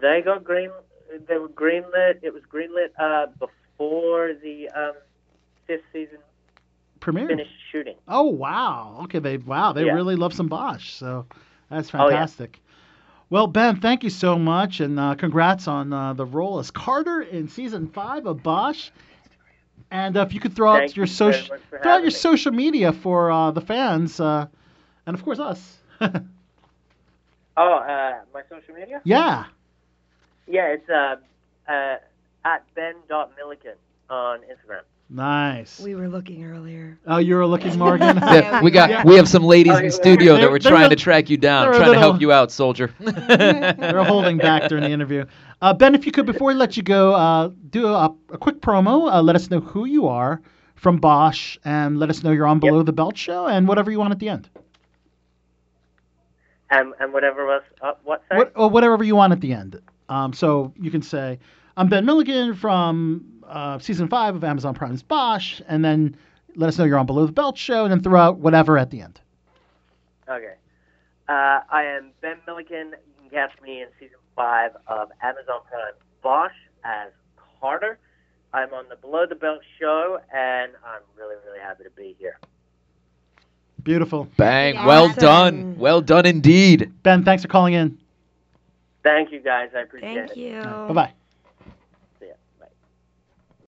They 0.00 0.20
got 0.22 0.44
green. 0.44 0.70
They 1.28 1.38
were 1.38 1.48
greenlit. 1.48 2.18
It 2.22 2.32
was 2.34 2.42
greenlit 2.52 2.88
uh, 2.98 3.26
before 3.38 4.34
the 4.34 4.68
um, 4.70 4.92
fifth 5.66 5.84
season 5.92 6.18
Premiere. 7.00 7.28
finished 7.28 7.50
shooting. 7.72 7.96
Oh 8.08 8.24
wow. 8.24 9.00
Okay, 9.04 9.20
they 9.20 9.38
wow, 9.38 9.72
they 9.72 9.86
Yeah. 9.86 9.92
really 9.94 10.16
love 10.16 10.34
some 10.34 10.48
Bosch. 10.48 10.92
So 10.92 11.26
that's 11.70 11.90
Oh, 11.94 12.10
yeah. 12.10 12.26
Well, 13.30 13.46
Ben, 13.46 13.80
thank 13.80 14.04
you 14.04 14.10
so 14.10 14.38
much, 14.38 14.80
and 14.80 15.00
uh, 15.00 15.14
congrats 15.14 15.66
on 15.66 15.92
uh, 15.92 16.12
the 16.12 16.26
role 16.26 16.58
as 16.58 16.70
Carter 16.70 17.22
in 17.22 17.48
season 17.48 17.88
five 17.88 18.26
of 18.26 18.42
Bosch. 18.42 18.90
And 19.90 20.16
uh, 20.16 20.22
if 20.22 20.34
you 20.34 20.40
could 20.40 20.54
throw 20.54 20.72
out 20.72 20.96
your 20.96 21.06
you 21.06 21.12
social 21.12 21.56
throw 21.82 21.92
out 21.92 22.00
your 22.00 22.06
me. 22.06 22.10
social 22.10 22.52
media 22.52 22.92
for 22.92 23.30
uh, 23.30 23.50
the 23.50 23.60
fans, 23.60 24.20
uh, 24.20 24.46
and 25.06 25.14
of 25.14 25.24
course 25.24 25.38
us. 25.38 25.78
Oh, 27.56 27.74
uh, 27.74 28.20
my 28.32 28.42
social 28.48 28.74
media? 28.74 29.00
yeah. 29.04 29.44
Yeah, 30.46 30.66
it's 30.74 30.88
uh, 30.90 31.16
uh, 31.68 31.96
at 32.44 32.64
ben.milliken 32.74 33.74
on 34.10 34.40
Instagram. 34.40 34.82
Nice. 35.10 35.78
We 35.80 35.94
were 35.94 36.08
looking 36.08 36.44
earlier. 36.44 36.98
Oh, 37.06 37.18
you 37.18 37.34
were 37.36 37.46
looking, 37.46 37.78
Morgan. 37.78 38.16
Yeah, 38.16 38.62
we 38.62 38.70
got 38.70 38.88
Yeah. 38.90 39.04
we 39.04 39.16
have 39.16 39.28
some 39.28 39.44
ladies 39.44 39.78
in 39.78 39.90
studio 39.90 40.36
that 40.36 40.50
were 40.50 40.58
trying 40.58 40.86
a- 40.86 40.88
to 40.90 40.96
track 40.96 41.28
you 41.30 41.36
down, 41.36 41.66
they're 41.66 41.74
a 41.74 41.76
trying 41.78 41.92
to 41.92 41.98
help 41.98 42.20
you 42.20 42.32
out, 42.32 42.50
soldier. 42.50 42.92
They're 42.98 44.02
holding 44.04 44.38
back 44.38 44.68
during 44.68 44.82
the 44.84 44.90
interview. 44.90 45.26
Uh, 45.60 45.72
ben, 45.74 45.94
if 45.94 46.06
you 46.06 46.12
could, 46.12 46.26
before 46.26 46.48
we 46.48 46.54
let 46.54 46.76
you 46.76 46.82
go, 46.82 47.14
uh, 47.14 47.50
do 47.70 47.86
a, 47.86 48.14
a 48.32 48.38
quick 48.38 48.60
promo. 48.60 49.12
Uh, 49.12 49.22
let 49.22 49.36
us 49.36 49.50
know 49.50 49.60
who 49.60 49.84
you 49.84 50.08
are 50.08 50.40
from 50.74 50.96
Bosch, 50.98 51.58
and 51.64 51.98
let 51.98 52.10
us 52.10 52.22
know 52.22 52.32
you're 52.32 52.46
on 52.46 52.58
Below 52.58 52.82
the 52.82 52.92
Belt 52.92 53.16
show, 53.16 53.46
and 53.46 53.68
whatever 53.68 53.90
you 53.90 53.98
want 53.98 54.10
at 54.12 54.18
the 54.18 54.28
end. 54.30 54.48
And, 56.70 56.92
and 56.98 57.12
whatever 57.12 57.52
else. 57.52 57.64
Uh, 57.80 57.92
what, 58.04 58.22
sorry? 58.28 58.38
What, 58.40 58.52
or 58.56 58.68
whatever 58.70 59.04
you 59.04 59.14
want 59.16 59.32
at 59.32 59.40
the 59.40 59.52
end. 59.52 59.80
Um, 60.08 60.32
so 60.32 60.72
you 60.80 60.90
can 60.90 61.02
say, 61.02 61.38
I'm 61.76 61.88
Ben 61.88 62.04
Milligan 62.04 62.54
from 62.54 63.24
uh, 63.48 63.78
season 63.78 64.08
five 64.08 64.34
of 64.36 64.44
Amazon 64.44 64.74
Prime's 64.74 65.02
Bosch, 65.02 65.60
and 65.68 65.84
then 65.84 66.16
let 66.56 66.68
us 66.68 66.78
know 66.78 66.84
you're 66.84 66.98
on 66.98 67.06
Below 67.06 67.26
the 67.26 67.32
Belt 67.32 67.56
show, 67.58 67.84
and 67.84 67.92
then 67.92 68.02
throw 68.02 68.18
out 68.20 68.38
whatever 68.38 68.78
at 68.78 68.90
the 68.90 69.00
end. 69.00 69.20
Okay. 70.28 70.54
Uh, 71.28 71.60
I 71.70 71.84
am 71.84 72.10
Ben 72.20 72.36
Milliken. 72.46 72.94
You 73.22 73.28
can 73.28 73.30
catch 73.30 73.60
me 73.62 73.80
in 73.82 73.88
season 73.98 74.16
five 74.36 74.72
of 74.86 75.10
Amazon 75.22 75.60
Prime 75.68 75.92
Bosch 76.22 76.52
as 76.84 77.10
Carter. 77.60 77.98
I'm 78.52 78.72
on 78.72 78.84
the 78.88 78.96
Below 78.96 79.26
the 79.26 79.34
Belt 79.34 79.60
show, 79.80 80.18
and 80.32 80.72
I'm 80.86 81.00
really, 81.18 81.34
really 81.46 81.58
happy 81.60 81.84
to 81.84 81.90
be 81.90 82.14
here. 82.18 82.38
Beautiful. 83.82 84.28
Bang! 84.36 84.74
Yeah. 84.74 84.86
Well 84.86 85.04
Awesome. 85.06 85.20
done. 85.20 85.78
Well 85.78 86.00
done 86.00 86.24
indeed. 86.24 86.92
Ben, 87.02 87.24
thanks 87.24 87.42
for 87.42 87.48
calling 87.48 87.74
in. 87.74 87.98
Thank 89.02 89.32
you, 89.32 89.40
guys. 89.40 89.70
I 89.76 89.80
appreciate 89.80 90.16
it. 90.16 90.26
Thank 90.28 90.38
you. 90.38 90.62
Bye 90.62 90.92
bye. 90.92 91.12